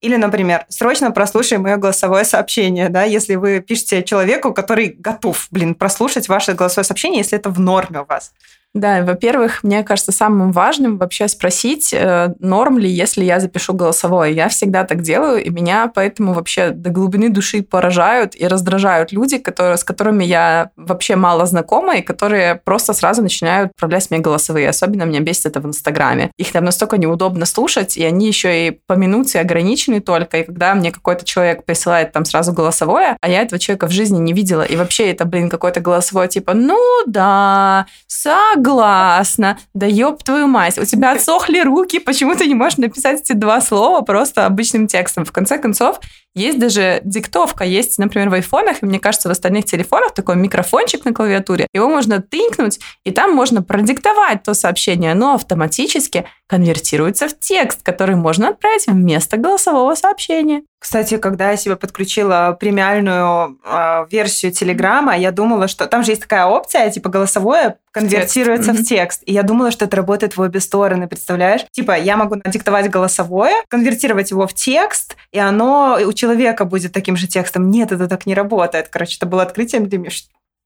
Или, 0.00 0.16
например, 0.16 0.66
срочно 0.68 1.12
прослушай 1.12 1.56
мое 1.56 1.76
голосовое 1.76 2.24
сообщение, 2.24 2.90
да, 2.90 3.04
если 3.04 3.36
вы 3.36 3.60
пишете 3.60 4.02
человеку, 4.02 4.52
который 4.52 4.88
готов, 4.88 5.46
блин, 5.50 5.74
прослушать 5.74 6.28
ваше 6.28 6.52
голосовое 6.52 6.84
сообщение, 6.84 7.18
если 7.18 7.38
это 7.38 7.48
в 7.48 7.58
норме 7.58 8.00
у 8.00 8.04
вас. 8.04 8.32
Да, 8.74 9.02
во-первых, 9.04 9.62
мне 9.62 9.84
кажется, 9.84 10.10
самым 10.10 10.50
важным 10.50 10.98
вообще 10.98 11.28
спросить, 11.28 11.92
э, 11.92 12.34
норм 12.40 12.76
ли, 12.76 12.90
если 12.90 13.22
я 13.22 13.38
запишу 13.38 13.72
голосовое. 13.72 14.34
Я 14.34 14.48
всегда 14.48 14.82
так 14.82 15.00
делаю, 15.00 15.44
и 15.44 15.48
меня 15.48 15.88
поэтому 15.94 16.32
вообще 16.32 16.70
до 16.70 16.90
глубины 16.90 17.28
души 17.28 17.62
поражают 17.62 18.34
и 18.34 18.48
раздражают 18.48 19.12
люди, 19.12 19.38
которые, 19.38 19.76
с 19.76 19.84
которыми 19.84 20.24
я 20.24 20.70
вообще 20.76 21.14
мало 21.14 21.46
знакома, 21.46 21.98
и 21.98 22.02
которые 22.02 22.56
просто 22.56 22.94
сразу 22.94 23.22
начинают 23.22 23.70
отправлять 23.70 24.10
мне 24.10 24.18
голосовые. 24.18 24.70
Особенно 24.70 25.04
меня 25.04 25.20
бесит 25.20 25.46
это 25.46 25.60
в 25.60 25.66
Инстаграме. 25.66 26.32
Их 26.36 26.50
там 26.50 26.64
настолько 26.64 26.98
неудобно 26.98 27.46
слушать, 27.46 27.96
и 27.96 28.02
они 28.04 28.26
еще 28.26 28.66
и 28.66 28.80
по 28.88 28.94
минуте 28.94 29.38
ограничены 29.38 30.00
только. 30.00 30.38
И 30.38 30.42
когда 30.42 30.74
мне 30.74 30.90
какой-то 30.90 31.24
человек 31.24 31.64
присылает 31.64 32.10
там 32.10 32.24
сразу 32.24 32.52
голосовое, 32.52 33.16
а 33.20 33.28
я 33.28 33.42
этого 33.42 33.60
человека 33.60 33.86
в 33.86 33.92
жизни 33.92 34.18
не 34.18 34.32
видела, 34.32 34.62
и 34.62 34.74
вообще 34.74 35.12
это, 35.12 35.26
блин, 35.26 35.48
какое-то 35.48 35.78
голосовое 35.78 36.26
типа, 36.26 36.54
ну 36.54 36.76
да, 37.06 37.86
саг 38.08 38.63
согласна. 38.64 39.58
Да 39.74 39.86
ёб 39.86 40.22
твою 40.22 40.46
мать, 40.46 40.78
у 40.78 40.84
тебя 40.84 41.12
отсохли 41.12 41.60
руки, 41.60 41.98
почему 41.98 42.34
ты 42.34 42.46
не 42.46 42.54
можешь 42.54 42.78
написать 42.78 43.20
эти 43.20 43.32
два 43.32 43.60
слова 43.60 44.00
просто 44.00 44.46
обычным 44.46 44.86
текстом? 44.86 45.24
В 45.24 45.32
конце 45.32 45.58
концов, 45.58 46.00
Есть 46.34 46.58
даже 46.58 47.00
диктовка, 47.04 47.64
есть, 47.64 47.98
например, 47.98 48.28
в 48.28 48.34
айфонах, 48.34 48.82
и 48.82 48.86
мне 48.86 48.98
кажется, 48.98 49.28
в 49.28 49.32
остальных 49.32 49.66
телефонах 49.66 50.14
такой 50.14 50.36
микрофончик 50.36 51.04
на 51.04 51.12
клавиатуре. 51.12 51.68
Его 51.72 51.88
можно 51.88 52.20
тынкнуть, 52.20 52.80
и 53.04 53.10
там 53.10 53.32
можно 53.32 53.62
продиктовать 53.62 54.42
то 54.42 54.54
сообщение. 54.54 55.12
Оно 55.12 55.34
автоматически 55.34 56.26
конвертируется 56.46 57.28
в 57.28 57.38
текст, 57.38 57.82
который 57.82 58.16
можно 58.16 58.48
отправить 58.48 58.86
вместо 58.86 59.36
голосового 59.36 59.94
сообщения. 59.94 60.62
Кстати, 60.84 61.16
когда 61.16 61.52
я 61.52 61.56
себе 61.56 61.76
подключила 61.76 62.54
премиальную 62.60 63.58
э, 63.64 64.04
версию 64.10 64.52
Телеграма, 64.52 65.16
я 65.16 65.30
думала, 65.30 65.66
что 65.66 65.86
там 65.86 66.04
же 66.04 66.12
есть 66.12 66.20
такая 66.20 66.44
опция, 66.44 66.90
типа 66.90 67.08
голосовое 67.08 67.78
конвертируется 67.90 68.72
в 68.72 68.76
текст. 68.76 68.86
в 68.86 68.88
текст. 68.88 69.22
И 69.24 69.32
я 69.32 69.44
думала, 69.44 69.70
что 69.70 69.86
это 69.86 69.96
работает 69.96 70.36
в 70.36 70.40
обе 70.40 70.60
стороны, 70.60 71.06
представляешь? 71.06 71.64
Типа 71.70 71.96
я 71.96 72.18
могу 72.18 72.34
надиктовать 72.34 72.90
голосовое, 72.90 73.54
конвертировать 73.68 74.30
его 74.30 74.46
в 74.46 74.52
текст, 74.52 75.16
и 75.32 75.38
оно 75.38 75.98
у 76.04 76.12
человека 76.24 76.64
будет 76.64 76.92
таким 76.92 77.16
же 77.16 77.26
текстом. 77.26 77.70
Нет, 77.70 77.92
это 77.92 78.08
так 78.08 78.26
не 78.26 78.34
работает. 78.34 78.88
Короче, 78.88 79.16
это 79.16 79.26
было 79.26 79.42
открытием 79.42 79.88
для 79.88 79.98
меня, 79.98 80.10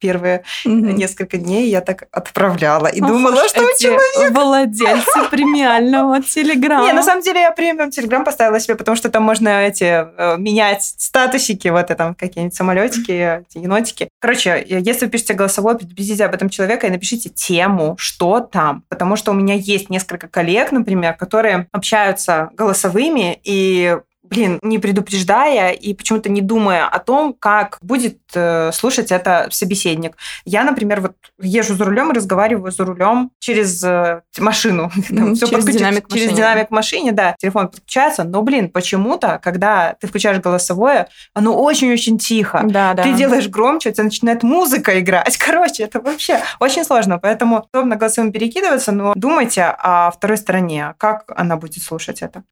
первые 0.01 0.45
mm-hmm. 0.65 0.93
несколько 0.93 1.39
дней 1.39 1.69
я 1.71 1.81
так 1.81 2.05
отправляла 2.13 2.87
и 2.87 3.01
Ох 3.01 3.09
думала, 3.09 3.49
что 3.49 3.63
у 3.63 3.79
человека... 3.79 4.33
владельцы 4.33 5.25
премиального 5.31 6.23
телеграмма. 6.23 6.87
Не, 6.87 6.93
на 6.93 7.03
самом 7.03 7.23
деле 7.23 7.41
я 7.41 7.53
премиум 7.53 7.91
телеграм 7.91 8.25
поставила 8.25 8.61
себе, 8.61 8.77
потому 8.77 8.97
что 8.97 9.11
там 9.11 9.23
можно 9.23 9.49
эти 9.49 9.85
э, 9.85 10.37
менять 10.39 10.85
статусики, 10.85 11.69
вот 11.69 11.81
это 11.81 11.95
там 11.97 12.15
какие-нибудь 12.15 12.55
самолетики, 12.55 13.45
енотики. 13.55 14.09
Короче, 14.21 14.65
если 14.69 15.07
вы 15.07 15.11
пишете 15.11 15.35
голосовой, 15.35 15.77
предупредите 15.77 16.25
об 16.25 16.35
этом 16.35 16.49
человека 16.49 16.87
и 16.87 16.91
напишите 16.91 17.29
тему, 17.29 17.97
что 17.99 18.41
там. 18.41 18.85
Потому 18.89 19.17
что 19.17 19.33
у 19.33 19.35
меня 19.35 19.55
есть 19.55 19.91
несколько 19.91 20.29
коллег, 20.29 20.73
например, 20.73 21.15
которые 21.15 21.67
общаются 21.73 22.51
голосовыми, 22.55 23.41
и 23.43 23.99
блин, 24.29 24.59
не 24.63 24.79
предупреждая 24.79 25.73
и 25.73 25.95
почему-то 25.95 26.29
не 26.29 26.41
думая 26.41 26.87
о 26.87 26.99
том, 26.99 27.35
как 27.39 27.79
будет 27.83 28.19
э, 28.35 28.71
слушать 28.73 29.13
это 29.13 29.49
собеседник. 29.51 30.17
Я, 30.45 30.65
например, 30.65 31.01
вот 31.01 31.17
езжу 31.41 31.75
за 31.75 31.85
рулем 31.85 32.11
и 32.11 32.15
разговариваю 32.15 32.73
за 32.73 32.85
рулем 32.85 33.31
через 33.39 33.83
э, 33.83 34.23
машину. 34.39 34.91
Там, 35.09 35.35
через 35.35 35.51
подключ... 35.51 35.77
динамик 35.77 36.09
Через 36.13 36.33
динамик 36.33 36.71
машине, 36.71 37.13
да. 37.13 37.35
Телефон 37.39 37.69
подключается, 37.69 38.25
но, 38.25 38.43
блин, 38.43 38.71
почему-то, 38.71 39.41
когда 39.43 39.97
ты 40.01 40.07
включаешь 40.07 40.41
голосовое, 40.41 41.09
оно 41.35 41.61
очень-очень 41.61 42.19
тихо. 42.19 42.63
Да, 42.65 42.95
да. 42.95 43.03
Ты 43.03 43.15
делаешь 43.15 43.49
громче, 43.49 43.91
у 43.91 43.93
тебя 43.93 44.05
начинает 44.05 44.43
музыка 44.43 44.99
играть. 45.01 45.37
Короче, 45.47 45.85
это 45.85 46.01
вообще 46.01 46.41
очень 46.61 46.85
сложно. 46.85 47.19
Поэтому 47.19 47.67
удобно 47.73 47.97
голосовым 47.97 48.33
перекидываться, 48.33 48.93
но 48.93 49.13
думайте 49.15 49.63
о 49.63 50.11
второй 50.11 50.37
стороне, 50.37 50.95
как 50.99 51.25
она 51.35 51.57
будет 51.57 51.83
слушать 51.83 52.23
это 52.23 52.43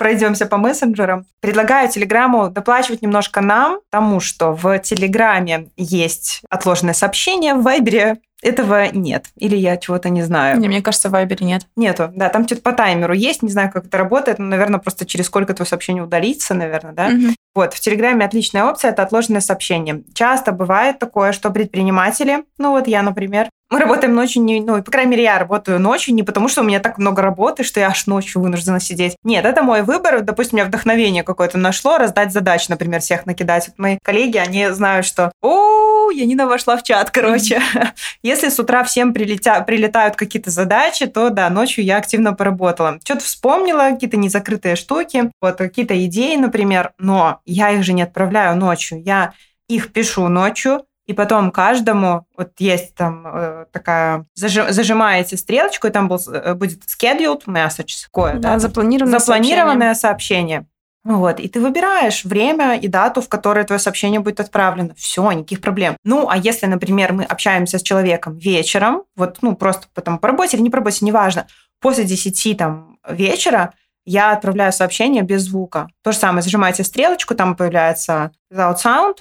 пройдемся 0.00 0.46
по 0.46 0.56
мессенджерам. 0.56 1.26
Предлагаю 1.40 1.86
Телеграму 1.90 2.48
доплачивать 2.48 3.02
немножко 3.02 3.42
нам, 3.42 3.80
потому 3.90 4.18
что 4.18 4.54
в 4.54 4.78
Телеграме 4.78 5.68
есть 5.76 6.40
отложенное 6.48 6.94
сообщение, 6.94 7.52
в 7.52 7.62
Вайбере 7.62 8.16
этого 8.42 8.90
нет. 8.92 9.26
Или 9.36 9.56
я 9.56 9.76
чего-то 9.76 10.08
не 10.08 10.22
знаю. 10.22 10.58
Не, 10.58 10.68
мне 10.68 10.80
кажется, 10.80 11.10
в 11.10 11.12
Вайбере 11.12 11.44
нет. 11.44 11.66
Нету, 11.76 12.10
да. 12.16 12.30
Там 12.30 12.46
что-то 12.46 12.62
по 12.62 12.72
таймеру 12.72 13.12
есть. 13.12 13.42
Не 13.42 13.50
знаю, 13.50 13.70
как 13.70 13.84
это 13.84 13.98
работает. 13.98 14.38
Но, 14.38 14.46
наверное, 14.46 14.80
просто 14.80 15.04
через 15.04 15.26
сколько 15.26 15.52
твое 15.52 15.68
сообщение 15.68 16.02
удалится, 16.02 16.54
наверное, 16.54 16.92
да. 16.92 17.08
Угу. 17.08 17.34
Вот, 17.54 17.74
в 17.74 17.80
Телеграме 17.80 18.24
отличная 18.24 18.64
опция– 18.64 18.90
это 18.92 19.02
отложенное 19.02 19.42
сообщение. 19.42 20.02
Часто 20.14 20.52
бывает 20.52 20.98
такое, 20.98 21.32
что 21.32 21.50
предприниматели, 21.50 22.44
ну 22.56 22.70
вот 22.70 22.88
я, 22.88 23.02
например, 23.02 23.50
мы 23.70 23.78
работаем 23.78 24.14
ночью, 24.14 24.42
не, 24.42 24.60
ну, 24.60 24.82
по 24.82 24.90
крайней 24.90 25.12
мере, 25.12 25.22
я 25.22 25.38
работаю 25.38 25.78
ночью 25.78 26.12
не 26.12 26.24
потому, 26.24 26.48
что 26.48 26.62
у 26.62 26.64
меня 26.64 26.80
так 26.80 26.98
много 26.98 27.22
работы, 27.22 27.62
что 27.62 27.78
я 27.78 27.88
аж 27.88 28.06
ночью 28.06 28.42
вынуждена 28.42 28.80
сидеть. 28.80 29.16
Нет, 29.22 29.44
это 29.44 29.62
мой 29.62 29.82
выбор. 29.82 30.22
Допустим, 30.22 30.54
у 30.54 30.56
меня 30.58 30.66
вдохновение 30.66 31.22
какое-то 31.22 31.56
нашло, 31.56 31.96
раздать 31.96 32.32
задачи, 32.32 32.66
например, 32.68 33.00
всех 33.00 33.26
накидать. 33.26 33.68
Вот 33.68 33.78
мои 33.78 33.98
коллеги, 34.02 34.38
они 34.38 34.70
знают, 34.70 35.06
что 35.06 35.30
«О, 35.40 36.10
Янина 36.10 36.46
вошла 36.46 36.76
в 36.76 36.82
чат, 36.82 37.12
короче». 37.12 37.62
Если 38.22 38.48
с 38.48 38.58
утра 38.58 38.82
всем 38.82 39.14
прилетя, 39.14 39.60
прилетают 39.60 40.16
какие-то 40.16 40.50
задачи, 40.50 41.06
то 41.06 41.30
да, 41.30 41.48
ночью 41.48 41.84
я 41.84 41.98
активно 41.98 42.32
поработала. 42.32 42.98
Что-то 43.04 43.24
вспомнила, 43.24 43.90
какие-то 43.92 44.16
незакрытые 44.16 44.74
штуки, 44.74 45.30
вот 45.40 45.58
какие-то 45.58 46.04
идеи, 46.06 46.34
например, 46.34 46.92
но 46.98 47.40
я 47.46 47.70
их 47.70 47.84
же 47.84 47.92
не 47.92 48.02
отправляю 48.02 48.56
ночью. 48.56 49.00
Я 49.00 49.32
их 49.68 49.92
пишу 49.92 50.26
ночью, 50.26 50.82
и 51.10 51.12
потом 51.12 51.50
каждому, 51.50 52.24
вот 52.36 52.52
есть 52.58 52.94
там 52.94 53.26
э, 53.26 53.64
такая, 53.72 54.26
зажи, 54.34 54.72
зажимаете 54.72 55.36
стрелочку, 55.36 55.88
и 55.88 55.90
там 55.90 56.06
был, 56.06 56.20
э, 56.32 56.54
будет 56.54 56.82
scheduled 56.84 57.46
message, 57.46 58.04
такое, 58.04 58.34
да, 58.34 58.52
да 58.52 58.58
запланированное, 58.60 59.18
запланированное 59.18 59.94
сообщение. 59.94 60.58
сообщение. 60.58 60.66
Вот, 61.02 61.40
и 61.40 61.48
ты 61.48 61.60
выбираешь 61.60 62.24
время 62.24 62.76
и 62.76 62.86
дату, 62.86 63.22
в 63.22 63.28
которой 63.28 63.64
твое 63.64 63.80
сообщение 63.80 64.20
будет 64.20 64.38
отправлено. 64.38 64.94
Все, 64.96 65.28
никаких 65.32 65.60
проблем. 65.60 65.96
Ну, 66.04 66.28
а 66.28 66.36
если, 66.36 66.66
например, 66.66 67.12
мы 67.12 67.24
общаемся 67.24 67.80
с 67.80 67.82
человеком 67.82 68.38
вечером, 68.38 69.02
вот, 69.16 69.38
ну, 69.42 69.56
просто 69.56 69.88
потом 69.92 70.20
по 70.20 70.28
работе 70.28 70.56
или 70.56 70.62
не 70.62 70.70
по 70.70 70.76
работе, 70.76 71.04
неважно, 71.04 71.48
после 71.80 72.04
10 72.04 72.56
там 72.56 72.98
вечера, 73.08 73.74
я 74.04 74.30
отправляю 74.30 74.72
сообщение 74.72 75.24
без 75.24 75.42
звука. 75.42 75.88
То 76.04 76.12
же 76.12 76.18
самое, 76.18 76.42
зажимаете 76.42 76.84
стрелочку, 76.84 77.34
там 77.34 77.56
появляется 77.56 78.30
without 78.52 78.76
sound, 78.76 79.16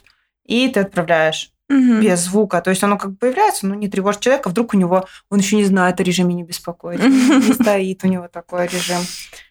и 0.46 0.68
ты 0.68 0.82
отправляешь 0.82 1.52
угу. 1.70 2.02
без 2.02 2.20
звука. 2.20 2.62
То 2.62 2.70
есть 2.70 2.84
оно 2.84 2.98
как 2.98 3.12
бы 3.12 3.18
появляется, 3.18 3.68
но 3.68 3.76
не 3.76 3.88
тревожит 3.88 4.22
человека. 4.22 4.50
Вдруг 4.50 4.74
у 4.74 4.78
него, 4.78 5.06
он 5.30 5.40
еще 5.40 5.56
не 5.56 5.66
знает 5.66 6.00
о 6.00 6.04
режиме 6.04 6.34
не 6.34 6.44
беспокоить. 6.44 7.00
Не 7.00 7.54
стоит 7.62 8.04
у 8.04 8.08
него 8.08 8.28
такой 8.28 8.68
режим. 8.68 9.02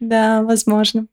Да, 0.00 0.42
возможно. 0.42 1.06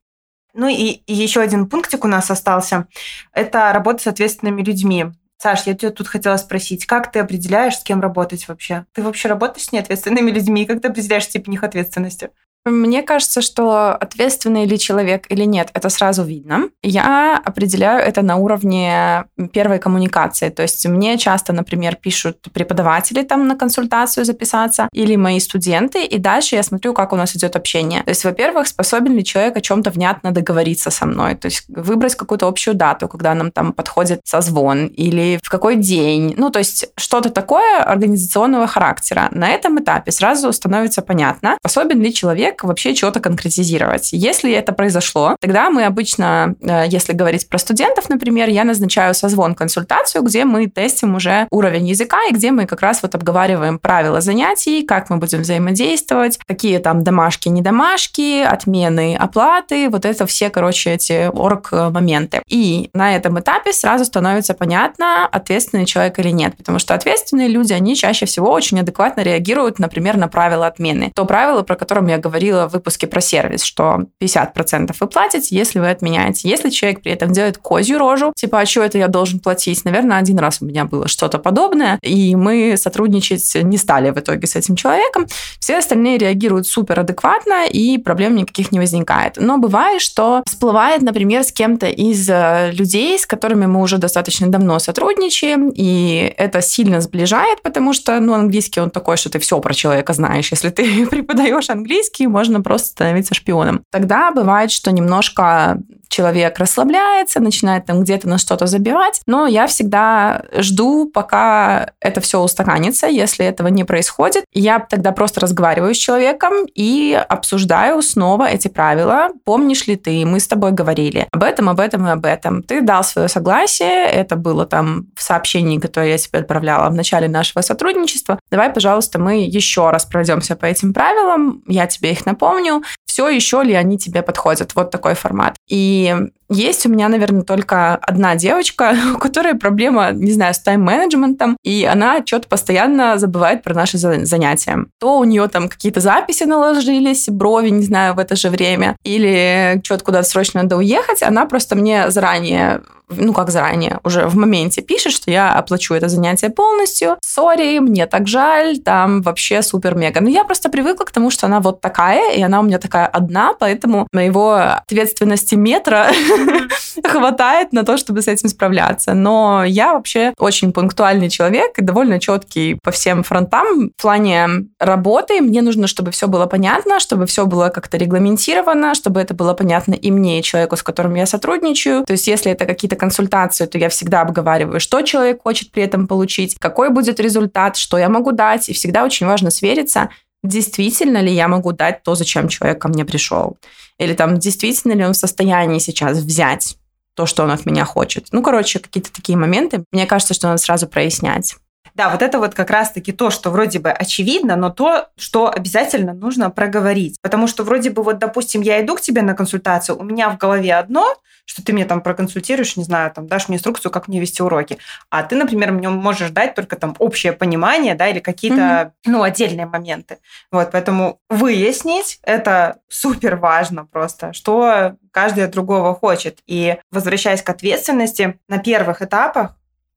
Ну 0.54 0.68
и, 0.68 1.02
и 1.06 1.14
еще 1.14 1.42
один 1.42 1.68
пунктик 1.68 2.06
у 2.06 2.08
нас 2.08 2.32
остался. 2.32 2.88
Это 3.34 3.72
работа 3.74 4.04
с 4.04 4.08
ответственными 4.08 4.62
людьми. 4.62 5.08
Саш, 5.38 5.64
я 5.68 5.74
тебя 5.74 5.92
тут 5.92 6.08
хотела 6.08 6.38
спросить, 6.38 6.86
как 6.86 7.12
ты 7.12 7.20
определяешь, 7.20 7.78
с 7.78 7.84
кем 7.84 8.00
работать 8.00 8.48
вообще? 8.48 8.86
Ты 8.94 9.04
вообще 9.04 9.28
работаешь 9.28 9.68
с 9.68 9.72
неответственными 9.74 10.32
людьми? 10.32 10.66
Как 10.66 10.82
ты 10.82 10.88
определяешь 10.88 11.26
степень 11.26 11.56
их 11.56 11.64
ответственности? 11.64 12.30
Мне 12.66 13.04
кажется, 13.04 13.42
что 13.42 13.92
ответственный 13.92 14.66
ли 14.66 14.80
человек 14.80 15.26
или 15.30 15.44
нет, 15.44 15.70
это 15.74 15.90
сразу 15.90 16.24
видно. 16.24 16.70
Я 16.82 17.40
определяю 17.46 18.02
это 18.02 18.24
на 18.24 18.38
уровне 18.38 19.26
первой 19.54 19.78
коммуникации. 19.78 20.50
То 20.50 20.64
есть 20.64 20.88
мне 20.88 21.20
часто, 21.20 21.54
например, 21.54 21.96
пишут 21.96 22.48
преподаватели 22.54 23.22
там 23.22 23.48
на 23.48 23.56
консультацию 23.56 24.26
записаться 24.26 24.90
или 24.94 25.16
мои 25.16 25.40
студенты, 25.40 26.06
и 26.06 26.18
дальше 26.18 26.56
я 26.56 26.64
смотрю, 26.64 26.94
как 26.94 27.14
у 27.14 27.16
нас 27.16 27.36
идет 27.36 27.56
общение. 27.56 28.02
То 28.02 28.10
есть, 28.10 28.26
во-первых, 28.26 28.68
способен 28.68 29.16
ли 29.16 29.24
человек 29.24 29.58
о 29.58 29.62
чем-то 29.62 29.92
внятно 29.92 30.32
договориться 30.32 30.90
со 30.90 31.06
мной, 31.06 31.36
то 31.36 31.46
есть 31.46 31.66
выбрать 31.68 32.16
какую-то 32.16 32.48
общую 32.48 32.76
дату, 32.76 33.08
когда 33.08 33.36
нам 33.36 33.52
там 33.52 33.74
подходит 33.74 34.22
созвон, 34.24 34.88
или 34.88 35.40
в 35.44 35.50
какой 35.50 35.76
день. 35.76 36.34
Ну, 36.36 36.50
то 36.50 36.60
есть 36.60 36.88
что-то 36.98 37.30
такое 37.30 37.84
организационного 37.84 38.66
характера. 38.66 39.28
На 39.32 39.50
этом 39.50 39.80
этапе 39.80 40.12
сразу 40.12 40.52
становится 40.52 41.04
понятно, 41.04 41.58
способен 41.60 42.02
ли 42.02 42.12
человек 42.12 42.55
человек 42.56 42.64
вообще 42.64 42.96
чего-то 42.96 43.20
конкретизировать. 43.20 44.10
Если 44.14 44.52
это 44.52 44.72
произошло, 44.72 45.36
тогда 45.40 45.70
мы 45.70 45.86
обычно, 45.86 46.56
э, 46.62 46.86
если 46.88 47.14
говорить 47.14 47.48
про 47.50 47.58
студентов, 47.58 48.10
например, 48.10 48.50
я 48.50 48.64
назначаю 48.64 49.14
созвон 49.14 49.56
консультацию, 49.56 50.24
где 50.24 50.46
мы 50.46 50.68
тестим 50.68 51.16
уже 51.16 51.48
уровень 51.52 51.88
языка 51.88 52.18
и 52.30 52.34
где 52.34 52.52
мы 52.52 52.66
как 52.66 52.82
раз 52.82 53.02
вот 53.04 53.16
обговариваем 53.16 53.80
правила 53.80 54.22
занятий, 54.22 54.84
как 54.84 55.10
мы 55.10 55.18
будем 55.18 55.42
взаимодействовать, 55.42 56.40
какие 56.48 56.80
там 56.80 57.04
домашки, 57.04 57.50
не 57.50 57.62
домашки, 57.62 58.42
отмены, 58.42 59.18
оплаты, 59.20 59.90
вот 59.90 60.06
это 60.06 60.26
все, 60.26 60.50
короче, 60.50 60.92
эти 60.92 61.30
орг-моменты. 61.34 62.42
И 62.48 62.90
на 62.94 63.16
этом 63.16 63.40
этапе 63.40 63.74
сразу 63.74 64.06
становится 64.06 64.54
понятно, 64.54 65.28
ответственный 65.32 65.86
человек 65.86 66.20
или 66.20 66.32
нет, 66.32 66.56
потому 66.58 66.80
что 66.80 66.94
ответственные 66.94 67.48
люди, 67.48 67.74
они 67.74 67.96
чаще 67.96 68.26
всего 68.26 68.52
очень 68.52 68.80
адекватно 68.80 69.22
реагируют, 69.22 69.80
например, 69.80 70.18
на 70.18 70.28
правила 70.28 70.68
отмены. 70.68 71.12
То 71.16 71.26
правило, 71.26 71.64
про 71.64 71.76
которое 71.76 72.06
я 72.06 72.18
говорила 72.18 72.45
говорила 72.46 72.70
в 72.70 72.74
выпуске 72.74 73.08
про 73.08 73.22
сервис, 73.22 73.64
что 73.64 74.06
50% 74.22 74.96
вы 75.00 75.08
платите, 75.08 75.56
если 75.56 75.80
вы 75.80 75.90
отменяете. 75.90 76.50
Если 76.50 76.70
человек 76.70 77.02
при 77.02 77.12
этом 77.12 77.32
делает 77.32 77.58
козью 77.58 77.98
рожу, 77.98 78.34
типа, 78.36 78.62
а 78.62 78.66
что 78.66 78.84
это 78.84 78.98
я 78.98 79.08
должен 79.08 79.40
платить? 79.40 79.86
Наверное, 79.86 80.18
один 80.18 80.40
раз 80.40 80.62
у 80.62 80.66
меня 80.66 80.86
было 80.86 81.08
что-то 81.08 81.40
подобное, 81.40 82.00
и 82.02 82.36
мы 82.36 82.76
сотрудничать 82.78 83.56
не 83.56 83.78
стали 83.78 84.12
в 84.12 84.18
итоге 84.18 84.48
с 84.48 84.56
этим 84.56 84.76
человеком. 84.76 85.28
Все 85.60 85.78
остальные 85.78 86.18
реагируют 86.18 86.68
супер 86.68 87.00
адекватно, 87.00 87.66
и 87.68 87.98
проблем 87.98 88.36
никаких 88.36 88.72
не 88.72 88.80
возникает. 88.80 89.38
Но 89.38 89.58
бывает, 89.58 90.02
что 90.02 90.44
всплывает, 90.46 91.02
например, 91.02 91.44
с 91.44 91.52
кем-то 91.52 91.88
из 91.88 92.30
э, 92.30 92.72
людей, 92.72 93.18
с 93.18 93.26
которыми 93.26 93.66
мы 93.66 93.82
уже 93.82 93.98
достаточно 93.98 94.48
давно 94.48 94.80
сотрудничаем, 94.80 95.72
и 95.76 96.34
это 96.38 96.62
сильно 96.62 97.02
сближает, 97.02 97.62
потому 97.62 97.94
что, 97.94 98.20
ну, 98.20 98.34
английский 98.34 98.82
он 98.82 98.90
такой, 98.90 99.18
что 99.18 99.30
ты 99.30 99.40
все 99.40 99.60
про 99.60 99.74
человека 99.74 100.14
знаешь. 100.14 100.52
Если 100.52 100.70
ты 100.70 101.08
преподаешь 101.10 101.70
английский, 101.70 102.25
теоретически 102.26 102.28
можно 102.28 102.62
просто 102.62 102.90
становиться 102.90 103.34
шпионом. 103.34 103.84
Тогда 103.92 104.32
бывает, 104.32 104.72
что 104.72 104.92
немножко 104.92 105.78
человек 106.10 106.60
расслабляется, 106.60 107.40
начинает 107.40 107.86
там 107.86 108.02
где-то 108.02 108.30
на 108.30 108.38
что-то 108.38 108.68
забивать, 108.68 109.22
но 109.28 109.48
я 109.48 109.68
всегда 109.68 110.44
жду, 110.58 111.10
пока 111.14 111.92
это 112.00 112.22
все 112.22 112.40
устаканится. 112.40 113.08
Если 113.08 113.46
этого 113.46 113.68
не 113.68 113.84
происходит, 113.84 114.46
я 114.54 114.80
тогда 114.80 115.12
просто 115.12 115.42
разговариваю 115.42 115.94
с 115.94 115.98
человеком 115.98 116.54
и 116.74 117.22
обсуждаю 117.30 118.02
снова 118.02 118.48
эти 118.48 118.70
правила. 118.70 119.30
Помнишь 119.44 119.88
ли 119.88 119.96
ты, 119.96 120.26
мы 120.26 120.40
с 120.40 120.48
тобой 120.48 120.72
говорили 120.72 121.28
об 121.32 121.44
этом, 121.44 121.70
об 121.70 121.80
этом 121.80 122.08
и 122.08 122.12
об 122.12 122.26
этом. 122.26 122.64
Ты 122.64 122.82
дал 122.82 123.04
свое 123.04 123.28
согласие, 123.28 124.06
это 124.06 124.36
было 124.36 124.66
там 124.66 125.08
в 125.16 125.22
сообщении, 125.22 125.80
которое 125.80 126.12
я 126.12 126.18
тебе 126.18 126.40
отправляла 126.40 126.90
в 126.90 126.94
начале 126.94 127.28
нашего 127.28 127.62
сотрудничества. 127.62 128.40
Давай, 128.52 128.70
пожалуйста, 128.70 129.20
мы 129.20 129.44
еще 129.44 129.90
раз 129.90 130.06
пройдемся 130.06 130.56
по 130.56 130.66
этим 130.66 130.94
правилам, 130.94 131.62
я 131.68 131.88
тебе 131.88 132.14
их 132.16 132.26
напомню, 132.26 132.84
все 133.06 133.30
еще 133.30 133.64
ли 133.64 133.74
они 133.74 133.98
тебе 133.98 134.22
подходят. 134.22 134.74
Вот 134.76 134.92
такой 134.92 135.14
формат. 135.16 135.56
И 135.70 136.14
есть 136.50 136.86
у 136.86 136.90
меня, 136.90 137.10
наверное, 137.10 137.44
только 137.44 137.96
одна 137.96 138.36
девочка, 138.36 138.96
у 139.16 139.18
которой 139.18 139.56
проблема, 139.56 140.12
не 140.12 140.32
знаю, 140.32 140.54
с 140.54 140.60
тайм-менеджментом, 140.60 141.58
и 141.64 141.86
она 141.86 142.26
что-то 142.26 142.48
постоянно 142.48 143.18
забывает 143.18 143.64
про 143.64 143.74
наши 143.74 143.98
занятия. 143.98 144.86
То 145.00 145.20
у 145.20 145.24
нее 145.24 145.48
там 145.48 145.70
какие-то 145.70 146.00
записи 146.00 146.44
наложились, 146.44 147.28
брови, 147.30 147.70
не 147.70 147.84
знаю, 147.84 148.16
в 148.16 148.20
это 148.20 148.36
же 148.36 148.50
время, 148.50 148.96
или 149.04 149.82
что-то 149.84 150.04
куда-то 150.04 150.28
срочно 150.28 150.64
надо 150.64 150.78
уехать, 150.78 151.24
она 151.24 151.46
просто 151.46 151.76
мне 151.76 152.12
заранее 152.12 152.82
ну 153.10 153.34
как 153.34 153.52
заранее, 153.52 154.00
уже 154.04 154.28
в 154.28 154.36
моменте 154.36 154.82
пишет, 154.82 155.14
что 155.14 155.32
я 155.32 155.54
оплачу 155.54 155.94
это 155.94 156.10
занятие 156.10 156.50
полностью. 156.50 157.18
Сори, 157.22 157.80
мне 157.80 158.08
так 158.08 158.28
жаль, 158.28 158.80
там 158.80 159.22
вообще 159.22 159.62
супер-мега. 159.62 160.22
Но 160.22 160.30
я 160.30 160.44
просто 160.44 160.70
привыкла 160.70 161.06
к 161.06 161.12
тому, 161.12 161.30
что 161.30 161.46
она 161.46 161.60
вот 161.60 161.82
такая, 161.82 162.34
и 162.34 162.42
она 162.42 162.60
у 162.60 162.64
меня 162.64 162.80
такая 162.80 163.06
одна, 163.06 163.54
поэтому 163.54 164.08
моего 164.12 164.54
ответственности 164.54 165.56
метра 165.56 166.08
хватает 167.04 167.74
на 167.74 167.84
то, 167.84 167.98
чтобы 167.98 168.22
с 168.22 168.28
этим 168.28 168.50
справляться. 168.50 169.14
Но 169.14 169.64
я 169.66 169.94
вообще 169.94 170.34
очень 170.38 170.72
пунктуальный 170.72 171.30
человек 171.30 171.78
и 171.78 171.82
довольно 171.82 172.20
четкий 172.20 172.78
по 172.84 172.92
всем 172.92 173.24
фронтам. 173.24 173.92
В 173.98 174.02
плане 174.02 174.48
работы 174.80 175.42
мне 175.42 175.62
нужно, 175.62 175.88
чтобы 175.88 176.12
все 176.12 176.28
было 176.28 176.46
понятно, 176.46 177.00
чтобы 177.00 177.26
все 177.26 177.46
было 177.46 177.70
как-то 177.70 177.98
регламентировано, 177.98 178.96
чтобы 178.96 179.20
это 179.20 179.34
было 179.34 179.54
понятно 179.54 179.94
и 179.94 180.12
мне, 180.12 180.40
и 180.40 180.44
человеку, 180.44 180.76
с 180.76 180.84
которым 180.84 181.16
я 181.16 181.26
сотрудничаю. 181.26 182.06
То 182.06 182.14
есть 182.14 182.28
если 182.28 182.52
это 182.52 182.66
какие-то 182.66 182.96
консультации, 182.96 183.66
то 183.66 183.78
я 183.78 183.90
всегда 183.90 184.22
обговариваю, 184.22 184.80
что 184.80 185.02
человек 185.02 185.42
хочет 185.44 185.72
при 185.72 185.84
этом 185.84 186.08
получить, 186.08 186.58
какой 186.60 186.90
будет 186.90 187.20
результат, 187.20 187.78
что 187.78 187.98
я 187.98 188.10
могу 188.10 188.32
дать. 188.32 188.70
И 188.70 188.74
всегда 188.74 189.04
очень 189.04 189.26
важно 189.26 189.52
свериться, 189.52 190.10
действительно 190.48 191.20
ли 191.20 191.32
я 191.32 191.48
могу 191.48 191.72
дать 191.72 192.04
то, 192.04 192.16
зачем 192.16 192.48
человек 192.48 192.82
ко 192.82 192.88
мне 192.88 193.06
пришел. 193.06 193.58
Или 193.98 194.14
там, 194.14 194.38
действительно 194.38 194.94
ли 194.94 195.06
он 195.06 195.14
в 195.14 195.18
состоянии 195.18 195.80
сейчас 195.80 196.18
взять 196.18 196.78
то, 197.16 197.26
что 197.26 197.44
он 197.44 197.52
от 197.52 197.66
меня 197.66 197.86
хочет. 197.86 198.28
Ну, 198.32 198.42
короче, 198.42 198.80
какие-то 198.80 199.12
такие 199.12 199.38
моменты. 199.38 199.84
Мне 199.92 200.06
кажется, 200.06 200.34
что 200.34 200.48
надо 200.48 200.58
сразу 200.60 200.88
прояснять. 200.88 201.56
Да, 201.96 202.10
вот 202.10 202.22
это 202.22 202.40
вот 202.40 202.54
как 202.54 202.70
раз-таки 202.70 203.14
то, 203.14 203.30
что 203.30 203.52
вроде 203.52 203.80
бы 203.80 203.90
очевидно, 203.90 204.58
но 204.58 204.70
то, 204.70 205.08
что 205.18 205.50
обязательно 205.50 206.14
нужно 206.14 206.50
проговорить. 206.50 207.16
Потому 207.22 207.48
что 207.48 207.64
вроде 207.64 207.90
бы 207.90 208.04
вот, 208.04 208.20
допустим, 208.20 208.62
я 208.62 208.84
иду 208.84 208.96
к 208.96 209.02
тебе 209.02 209.22
на 209.22 209.34
консультацию, 209.34 209.98
у 209.98 210.04
меня 210.04 210.30
в 210.30 210.38
голове 210.38 210.76
одно, 210.76 211.16
что 211.46 211.64
ты 211.64 211.74
мне 211.74 211.86
там 211.86 212.02
проконсультируешь, 212.02 212.76
не 212.76 212.84
знаю, 212.84 213.12
там 213.12 213.28
дашь 213.28 213.48
мне 213.48 213.58
инструкцию, 213.58 213.92
как 213.92 214.08
мне 214.08 214.20
вести 214.20 214.44
уроки. 214.44 214.78
А 215.10 215.24
ты, 215.24 215.36
например, 215.36 215.72
мне 215.72 215.90
можешь 215.90 216.32
дать 216.32 216.56
только 216.56 216.76
там 216.76 216.96
общее 217.00 217.34
понимание, 217.34 217.96
да, 217.96 218.08
или 218.08 218.20
какие-то, 218.20 218.58
mm-hmm. 218.58 218.92
ну, 219.06 219.24
отдельные 219.24 219.66
моменты. 219.66 220.18
Вот, 220.52 220.72
поэтому 220.72 221.20
выяснить 221.30 222.20
это 222.24 222.80
супер 222.90 223.36
важно 223.36 223.86
просто, 223.86 224.34
что 224.34 224.96
каждый 225.12 225.46
от 225.46 225.52
другого 225.52 225.96
хочет. 225.96 226.40
И 226.46 226.78
возвращаясь 226.92 227.42
к 227.42 227.50
ответственности, 227.50 228.40
на 228.48 228.58
первых 228.58 229.02
этапах 229.02 229.56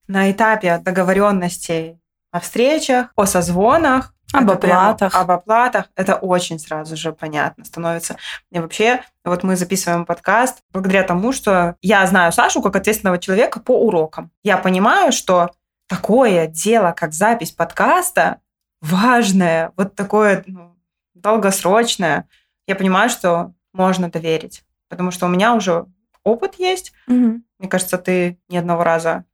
на 0.08 0.30
этапе 0.30 0.78
договоренности 0.78 2.00
о 2.32 2.40
встречах, 2.40 3.12
о 3.14 3.26
созвонах, 3.26 4.14
об 4.32 4.50
оплатах. 4.50 5.12
Прямо, 5.12 5.24
об 5.24 5.30
оплатах. 5.30 5.86
Это 5.96 6.16
очень 6.16 6.58
сразу 6.58 6.96
же 6.96 7.12
понятно 7.12 7.64
становится. 7.64 8.16
И 8.50 8.58
вообще, 8.58 9.02
вот 9.24 9.42
мы 9.42 9.56
записываем 9.56 10.04
подкаст 10.04 10.58
благодаря 10.72 11.02
тому, 11.02 11.32
что 11.32 11.76
я 11.80 12.06
знаю 12.06 12.32
Сашу 12.32 12.62
как 12.62 12.76
ответственного 12.76 13.18
человека 13.18 13.60
по 13.60 13.72
урокам. 13.84 14.30
Я 14.42 14.58
понимаю, 14.58 15.12
что 15.12 15.50
такое 15.88 16.46
дело, 16.46 16.92
как 16.92 17.14
запись 17.14 17.52
подкаста, 17.52 18.40
важное, 18.80 19.72
вот 19.76 19.94
такое 19.94 20.44
ну, 20.46 20.76
долгосрочное, 21.14 22.28
я 22.66 22.76
понимаю, 22.76 23.10
что 23.10 23.52
можно 23.72 24.10
доверить. 24.10 24.64
Потому 24.88 25.10
что 25.10 25.26
у 25.26 25.28
меня 25.28 25.54
уже 25.54 25.86
опыт 26.22 26.56
есть. 26.58 26.92
Угу. 27.06 27.40
Мне 27.58 27.68
кажется, 27.68 27.98
ты 27.98 28.38
ни 28.48 28.56
одного 28.56 28.84
раза 28.84 29.24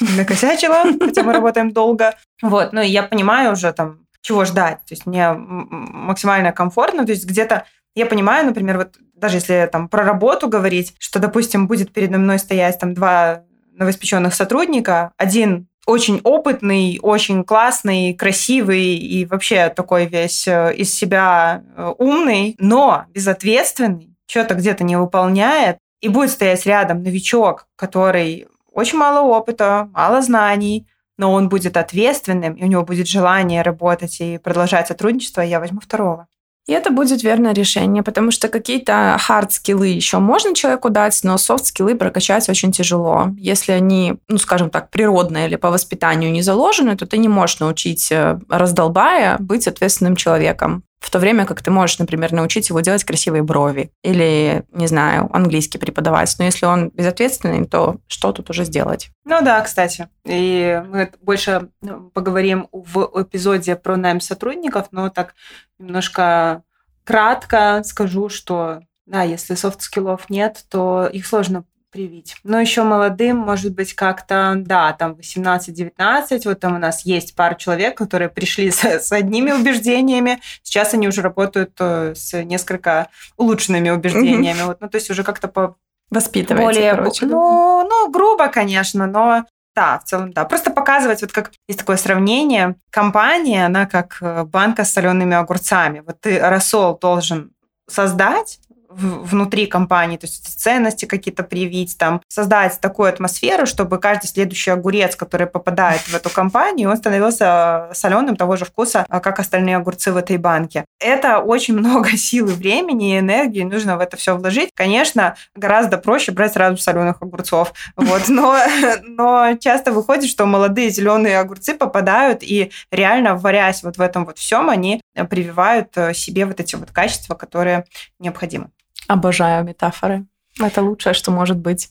накосячила, 0.00 0.84
хотя 1.00 1.22
мы 1.22 1.32
работаем 1.32 1.72
долго. 1.72 2.14
Вот, 2.42 2.72
ну 2.72 2.80
и 2.80 2.88
я 2.88 3.02
понимаю 3.02 3.52
уже 3.52 3.72
там, 3.72 4.06
чего 4.28 4.44
ждать. 4.44 4.84
То 4.84 4.92
есть 4.92 5.06
мне 5.06 5.32
максимально 5.32 6.52
комфортно. 6.52 7.06
То 7.06 7.12
есть 7.12 7.24
где-то 7.24 7.64
я 7.94 8.04
понимаю, 8.04 8.44
например, 8.44 8.76
вот 8.76 8.96
даже 9.14 9.38
если 9.38 9.68
там 9.72 9.88
про 9.88 10.04
работу 10.04 10.48
говорить, 10.48 10.94
что, 10.98 11.18
допустим, 11.18 11.66
будет 11.66 11.92
передо 11.92 12.18
мной 12.18 12.38
стоять 12.38 12.78
там 12.78 12.92
два 12.92 13.44
новоспеченных 13.72 14.34
сотрудника, 14.34 15.12
один 15.16 15.68
очень 15.86 16.20
опытный, 16.22 16.98
очень 17.00 17.42
классный, 17.42 18.12
красивый 18.12 18.96
и 18.96 19.24
вообще 19.24 19.70
такой 19.70 20.04
весь 20.04 20.46
э, 20.46 20.74
из 20.76 20.94
себя 20.94 21.62
э, 21.76 21.94
умный, 21.96 22.54
но 22.58 23.06
безответственный, 23.14 24.14
что-то 24.26 24.54
где-то 24.54 24.84
не 24.84 24.96
выполняет, 24.96 25.78
и 26.02 26.08
будет 26.08 26.30
стоять 26.30 26.66
рядом 26.66 27.02
новичок, 27.02 27.66
который 27.76 28.46
очень 28.70 28.98
мало 28.98 29.26
опыта, 29.26 29.88
мало 29.94 30.20
знаний, 30.20 30.86
но 31.18 31.32
он 31.32 31.48
будет 31.48 31.76
ответственным, 31.76 32.54
и 32.54 32.64
у 32.64 32.66
него 32.66 32.84
будет 32.84 33.08
желание 33.08 33.62
работать 33.62 34.20
и 34.20 34.38
продолжать 34.38 34.88
сотрудничество, 34.88 35.42
я 35.42 35.60
возьму 35.60 35.80
второго. 35.80 36.26
И 36.68 36.72
это 36.72 36.90
будет 36.90 37.22
верное 37.22 37.54
решение, 37.54 38.02
потому 38.02 38.30
что 38.30 38.48
какие-то 38.48 39.16
хард-скиллы 39.18 39.86
еще 39.86 40.18
можно 40.18 40.54
человеку 40.54 40.90
дать, 40.90 41.18
но 41.24 41.38
софт-скиллы 41.38 41.94
прокачать 41.94 42.46
очень 42.50 42.72
тяжело. 42.72 43.30
Если 43.38 43.72
они, 43.72 44.18
ну, 44.28 44.36
скажем 44.36 44.68
так, 44.68 44.90
природные 44.90 45.48
или 45.48 45.56
по 45.56 45.70
воспитанию 45.70 46.30
не 46.30 46.42
заложены, 46.42 46.94
то 46.94 47.06
ты 47.06 47.16
не 47.16 47.28
можешь 47.28 47.60
научить 47.60 48.12
э, 48.12 48.38
раздолбая 48.50 49.36
быть 49.38 49.66
ответственным 49.66 50.14
человеком. 50.14 50.82
В 50.98 51.10
то 51.10 51.18
время 51.18 51.46
как 51.46 51.62
ты 51.62 51.70
можешь, 51.70 51.98
например, 51.98 52.32
научить 52.32 52.68
его 52.68 52.80
делать 52.80 53.04
красивые 53.04 53.42
брови 53.42 53.92
или, 54.02 54.64
не 54.72 54.86
знаю, 54.86 55.30
английский 55.32 55.78
преподавать. 55.78 56.34
Но 56.38 56.44
если 56.44 56.66
он 56.66 56.90
безответственный, 56.90 57.66
то 57.66 57.98
что 58.08 58.32
тут 58.32 58.50
уже 58.50 58.64
сделать? 58.64 59.10
Ну 59.24 59.40
да, 59.42 59.60
кстати. 59.60 60.08
И 60.24 60.82
мы 60.88 61.10
больше 61.20 61.68
ну, 61.80 62.10
поговорим 62.10 62.68
в 62.72 63.22
эпизоде 63.22 63.76
про 63.76 63.96
найм 63.96 64.20
сотрудников, 64.20 64.88
но 64.90 65.08
так 65.08 65.34
немножко 65.78 66.62
кратко 67.04 67.82
скажу, 67.84 68.28
что 68.28 68.82
да, 69.06 69.22
если 69.22 69.54
софт-скиллов 69.54 70.28
нет, 70.28 70.64
то 70.68 71.08
их 71.10 71.26
сложно 71.26 71.64
привить. 71.90 72.36
Но 72.44 72.60
еще 72.60 72.82
молодым, 72.82 73.38
может 73.38 73.74
быть, 73.74 73.94
как-то, 73.94 74.54
да, 74.56 74.92
там 74.92 75.12
18-19, 75.12 76.40
вот 76.44 76.60
там 76.60 76.76
у 76.76 76.78
нас 76.78 77.04
есть 77.04 77.34
пара 77.34 77.54
человек, 77.54 77.96
которые 77.96 78.28
пришли 78.28 78.70
с, 78.70 78.84
с 78.84 79.12
одними 79.12 79.52
убеждениями, 79.52 80.40
сейчас 80.62 80.94
они 80.94 81.08
уже 81.08 81.22
работают 81.22 81.72
э, 81.80 82.14
с 82.14 82.42
несколько 82.42 83.08
улучшенными 83.36 83.90
убеждениями. 83.90 84.62
Вот, 84.64 84.80
ну, 84.80 84.88
то 84.88 84.96
есть 84.96 85.10
уже 85.10 85.24
как-то 85.24 85.48
по 85.48 85.76
Воспитываете, 86.10 86.64
более, 86.64 86.94
короче. 86.94 87.26
Ну, 87.26 87.86
ну, 87.88 88.10
грубо, 88.10 88.48
конечно, 88.48 89.06
но 89.06 89.44
да, 89.76 89.98
в 89.98 90.04
целом, 90.04 90.32
да. 90.32 90.44
Просто 90.44 90.70
показывать, 90.70 91.20
вот 91.20 91.32
как 91.32 91.52
есть 91.68 91.78
такое 91.78 91.96
сравнение. 91.96 92.76
Компания, 92.90 93.66
она 93.66 93.86
как 93.86 94.18
э, 94.20 94.44
банка 94.44 94.84
с 94.84 94.92
солеными 94.92 95.36
огурцами. 95.36 96.00
Вот 96.00 96.20
ты 96.20 96.40
рассол 96.40 96.98
должен 96.98 97.52
создать, 97.88 98.58
внутри 98.88 99.66
компании, 99.66 100.16
то 100.16 100.26
есть 100.26 100.60
ценности 100.60 101.04
какие-то 101.04 101.42
привить, 101.42 101.96
там, 101.98 102.22
создать 102.28 102.80
такую 102.80 103.08
атмосферу, 103.08 103.66
чтобы 103.66 103.98
каждый 103.98 104.26
следующий 104.26 104.70
огурец, 104.70 105.14
который 105.14 105.46
попадает 105.46 106.00
в 106.00 106.14
эту 106.14 106.30
компанию, 106.30 106.90
он 106.90 106.96
становился 106.96 107.90
соленым 107.92 108.36
того 108.36 108.56
же 108.56 108.64
вкуса, 108.64 109.04
а, 109.08 109.20
как 109.20 109.38
остальные 109.40 109.76
огурцы 109.76 110.12
в 110.12 110.16
этой 110.16 110.38
банке. 110.38 110.84
Это 111.00 111.38
очень 111.38 111.74
много 111.78 112.10
силы, 112.16 112.52
времени 112.54 113.14
и 113.14 113.18
энергии 113.18 113.62
нужно 113.62 113.96
в 113.96 114.00
это 114.00 114.16
все 114.16 114.36
вложить. 114.36 114.70
Конечно, 114.74 115.36
гораздо 115.54 115.98
проще 115.98 116.32
брать 116.32 116.54
сразу 116.54 116.78
соленых 116.78 117.20
огурцов, 117.20 117.72
вот, 117.96 118.28
но, 118.28 118.58
но 119.02 119.56
часто 119.60 119.92
выходит, 119.92 120.30
что 120.30 120.46
молодые 120.46 120.90
зеленые 120.90 121.38
огурцы 121.38 121.74
попадают 121.74 122.42
и 122.42 122.72
реально 122.90 123.36
варясь 123.36 123.82
вот 123.82 123.98
в 123.98 124.00
этом 124.00 124.24
вот 124.24 124.38
всем, 124.38 124.70
они 124.70 125.00
прививают 125.30 125.96
э, 125.96 126.14
себе 126.14 126.46
вот 126.46 126.60
эти 126.60 126.76
вот 126.76 126.90
качества, 126.90 127.34
которые 127.34 127.84
необходимы. 128.18 128.70
Обожаю 129.08 129.64
метафоры. 129.64 130.26
Это 130.60 130.82
лучшее, 130.82 131.14
что 131.14 131.30
может 131.30 131.56
быть. 131.56 131.90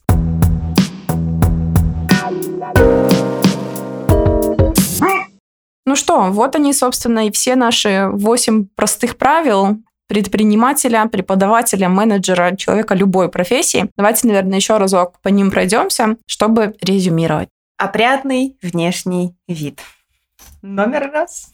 Ну 5.85 5.95
что, 5.95 6.29
вот 6.31 6.55
они, 6.55 6.73
собственно, 6.73 7.27
и 7.27 7.31
все 7.31 7.55
наши 7.55 8.07
восемь 8.11 8.67
простых 8.75 9.17
правил. 9.17 9.77
предпринимателя, 10.07 11.05
преподавателя, 11.07 11.89
менеджера, 11.89 12.55
человека 12.55 12.95
любой 12.95 13.29
профессии. 13.29 13.89
Давайте, 13.97 14.27
наверное, 14.27 14.55
еще 14.55 14.77
разок 14.77 15.19
по 15.21 15.29
ним 15.29 15.51
пройдемся, 15.51 16.17
чтобы 16.25 16.75
резюмировать. 16.81 17.49
Опрятный 17.77 18.57
внешний 18.61 19.35
вид. 19.47 19.81
Номер 20.61 21.11
раз. 21.11 21.51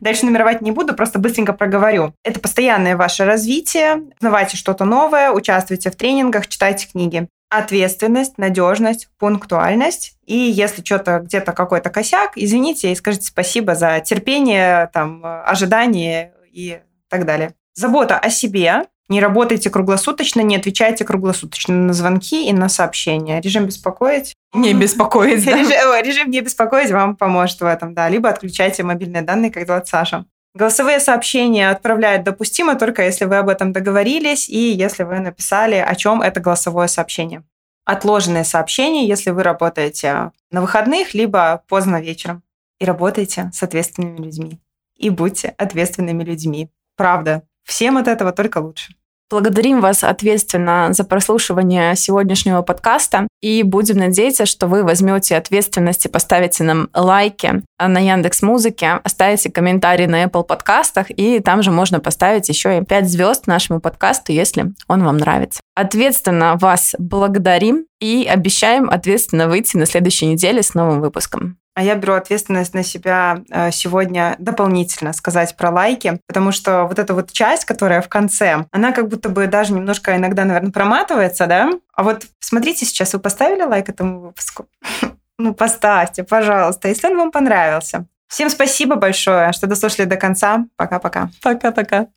Дальше 0.00 0.26
нумеровать 0.26 0.60
не 0.60 0.70
буду, 0.70 0.94
просто 0.94 1.18
быстренько 1.18 1.52
проговорю. 1.52 2.14
Это 2.24 2.40
постоянное 2.40 2.96
ваше 2.96 3.24
развитие. 3.24 4.10
Узнавайте 4.18 4.56
что-то 4.56 4.84
новое, 4.84 5.30
участвуйте 5.30 5.90
в 5.90 5.96
тренингах, 5.96 6.46
читайте 6.46 6.88
книги. 6.88 7.28
Ответственность, 7.50 8.36
надежность, 8.36 9.08
пунктуальность. 9.18 10.16
И 10.26 10.36
если 10.36 10.84
что-то 10.84 11.20
где-то 11.20 11.52
какой-то 11.52 11.90
косяк, 11.90 12.32
извините 12.36 12.92
и 12.92 12.94
скажите 12.94 13.26
спасибо 13.26 13.74
за 13.74 14.00
терпение, 14.00 14.90
там, 14.92 15.22
ожидание 15.24 16.34
и 16.52 16.80
так 17.08 17.24
далее. 17.24 17.54
Забота 17.74 18.18
о 18.18 18.28
себе, 18.28 18.84
не 19.08 19.20
работайте 19.20 19.70
круглосуточно, 19.70 20.40
не 20.40 20.56
отвечайте 20.56 21.04
круглосуточно 21.04 21.74
на 21.74 21.92
звонки 21.92 22.48
и 22.48 22.52
на 22.52 22.68
сообщения. 22.68 23.40
Режим 23.40 23.66
беспокоить. 23.66 24.34
Не 24.52 24.74
беспокоить, 24.80 25.44
да? 25.44 25.56
Режим, 25.56 26.04
режим 26.04 26.30
не 26.30 26.40
беспокоить 26.40 26.90
вам 26.90 27.16
поможет 27.16 27.60
в 27.60 27.64
этом, 27.64 27.94
да. 27.94 28.08
Либо 28.08 28.28
отключайте 28.28 28.82
мобильные 28.82 29.22
данные, 29.22 29.50
как 29.50 29.66
делает 29.66 29.88
Саша. 29.88 30.26
Голосовые 30.54 30.98
сообщения 30.98 31.70
отправляют 31.70 32.24
допустимо 32.24 32.74
только 32.74 33.04
если 33.04 33.26
вы 33.26 33.36
об 33.36 33.48
этом 33.48 33.72
договорились 33.72 34.48
и 34.48 34.72
если 34.72 35.04
вы 35.04 35.20
написали, 35.20 35.76
о 35.76 35.94
чем 35.94 36.20
это 36.20 36.40
голосовое 36.40 36.88
сообщение. 36.88 37.44
Отложенные 37.84 38.44
сообщения, 38.44 39.06
если 39.06 39.30
вы 39.30 39.42
работаете 39.42 40.32
на 40.50 40.60
выходных, 40.60 41.14
либо 41.14 41.62
поздно 41.68 42.00
вечером. 42.00 42.42
И 42.80 42.84
работаете 42.84 43.50
с 43.52 43.62
ответственными 43.62 44.18
людьми. 44.18 44.60
И 44.96 45.10
будьте 45.10 45.54
ответственными 45.56 46.22
людьми. 46.22 46.70
Правда. 46.96 47.42
Всем 47.68 47.98
от 47.98 48.08
этого 48.08 48.32
только 48.32 48.58
лучше. 48.58 48.94
Благодарим 49.30 49.82
вас 49.82 50.04
ответственно 50.04 50.88
за 50.92 51.04
прослушивание 51.04 51.94
сегодняшнего 51.96 52.62
подкаста 52.62 53.28
и 53.42 53.62
будем 53.62 53.98
надеяться, 53.98 54.46
что 54.46 54.68
вы 54.68 54.82
возьмете 54.82 55.36
ответственность 55.36 56.06
и 56.06 56.08
поставите 56.08 56.64
нам 56.64 56.88
лайки 56.94 57.62
на 57.78 57.98
Яндекс 57.98 58.40
Музыке, 58.40 59.00
оставите 59.04 59.50
комментарий 59.50 60.06
на 60.06 60.24
Apple 60.24 60.44
подкастах 60.44 61.10
и 61.10 61.40
там 61.40 61.62
же 61.62 61.70
можно 61.70 62.00
поставить 62.00 62.48
еще 62.48 62.78
и 62.78 62.82
5 62.82 63.06
звезд 63.06 63.46
нашему 63.46 63.80
подкасту, 63.80 64.32
если 64.32 64.72
он 64.86 65.04
вам 65.04 65.18
нравится. 65.18 65.60
Ответственно 65.74 66.56
вас 66.58 66.94
благодарим 66.98 67.84
и 68.00 68.26
обещаем 68.26 68.88
ответственно 68.88 69.46
выйти 69.46 69.76
на 69.76 69.84
следующей 69.84 70.24
неделе 70.24 70.62
с 70.62 70.72
новым 70.72 71.02
выпуском. 71.02 71.58
А 71.78 71.82
я 71.82 71.94
беру 71.94 72.14
ответственность 72.14 72.74
на 72.74 72.82
себя 72.82 73.44
э, 73.50 73.70
сегодня 73.70 74.34
дополнительно 74.40 75.12
сказать 75.12 75.56
про 75.56 75.70
лайки, 75.70 76.18
потому 76.26 76.50
что 76.50 76.86
вот 76.86 76.98
эта 76.98 77.14
вот 77.14 77.30
часть, 77.30 77.66
которая 77.66 78.02
в 78.02 78.08
конце, 78.08 78.66
она 78.72 78.90
как 78.90 79.06
будто 79.06 79.28
бы 79.28 79.46
даже 79.46 79.72
немножко 79.72 80.16
иногда, 80.16 80.44
наверное, 80.44 80.72
проматывается, 80.72 81.46
да? 81.46 81.70
А 81.94 82.02
вот 82.02 82.26
смотрите, 82.40 82.84
сейчас 82.84 83.12
вы 83.12 83.20
поставили 83.20 83.62
лайк 83.62 83.88
этому 83.88 84.20
выпуску? 84.20 84.66
Ну, 85.40 85.54
поставьте, 85.54 86.24
пожалуйста, 86.24 86.88
если 86.88 87.06
он 87.06 87.16
вам 87.16 87.30
понравился. 87.30 88.06
Всем 88.26 88.50
спасибо 88.50 88.96
большое, 88.96 89.52
что 89.52 89.68
дослушали 89.68 90.04
до 90.04 90.16
конца. 90.16 90.66
Пока-пока. 90.74 91.30
Пока-пока. 91.44 92.08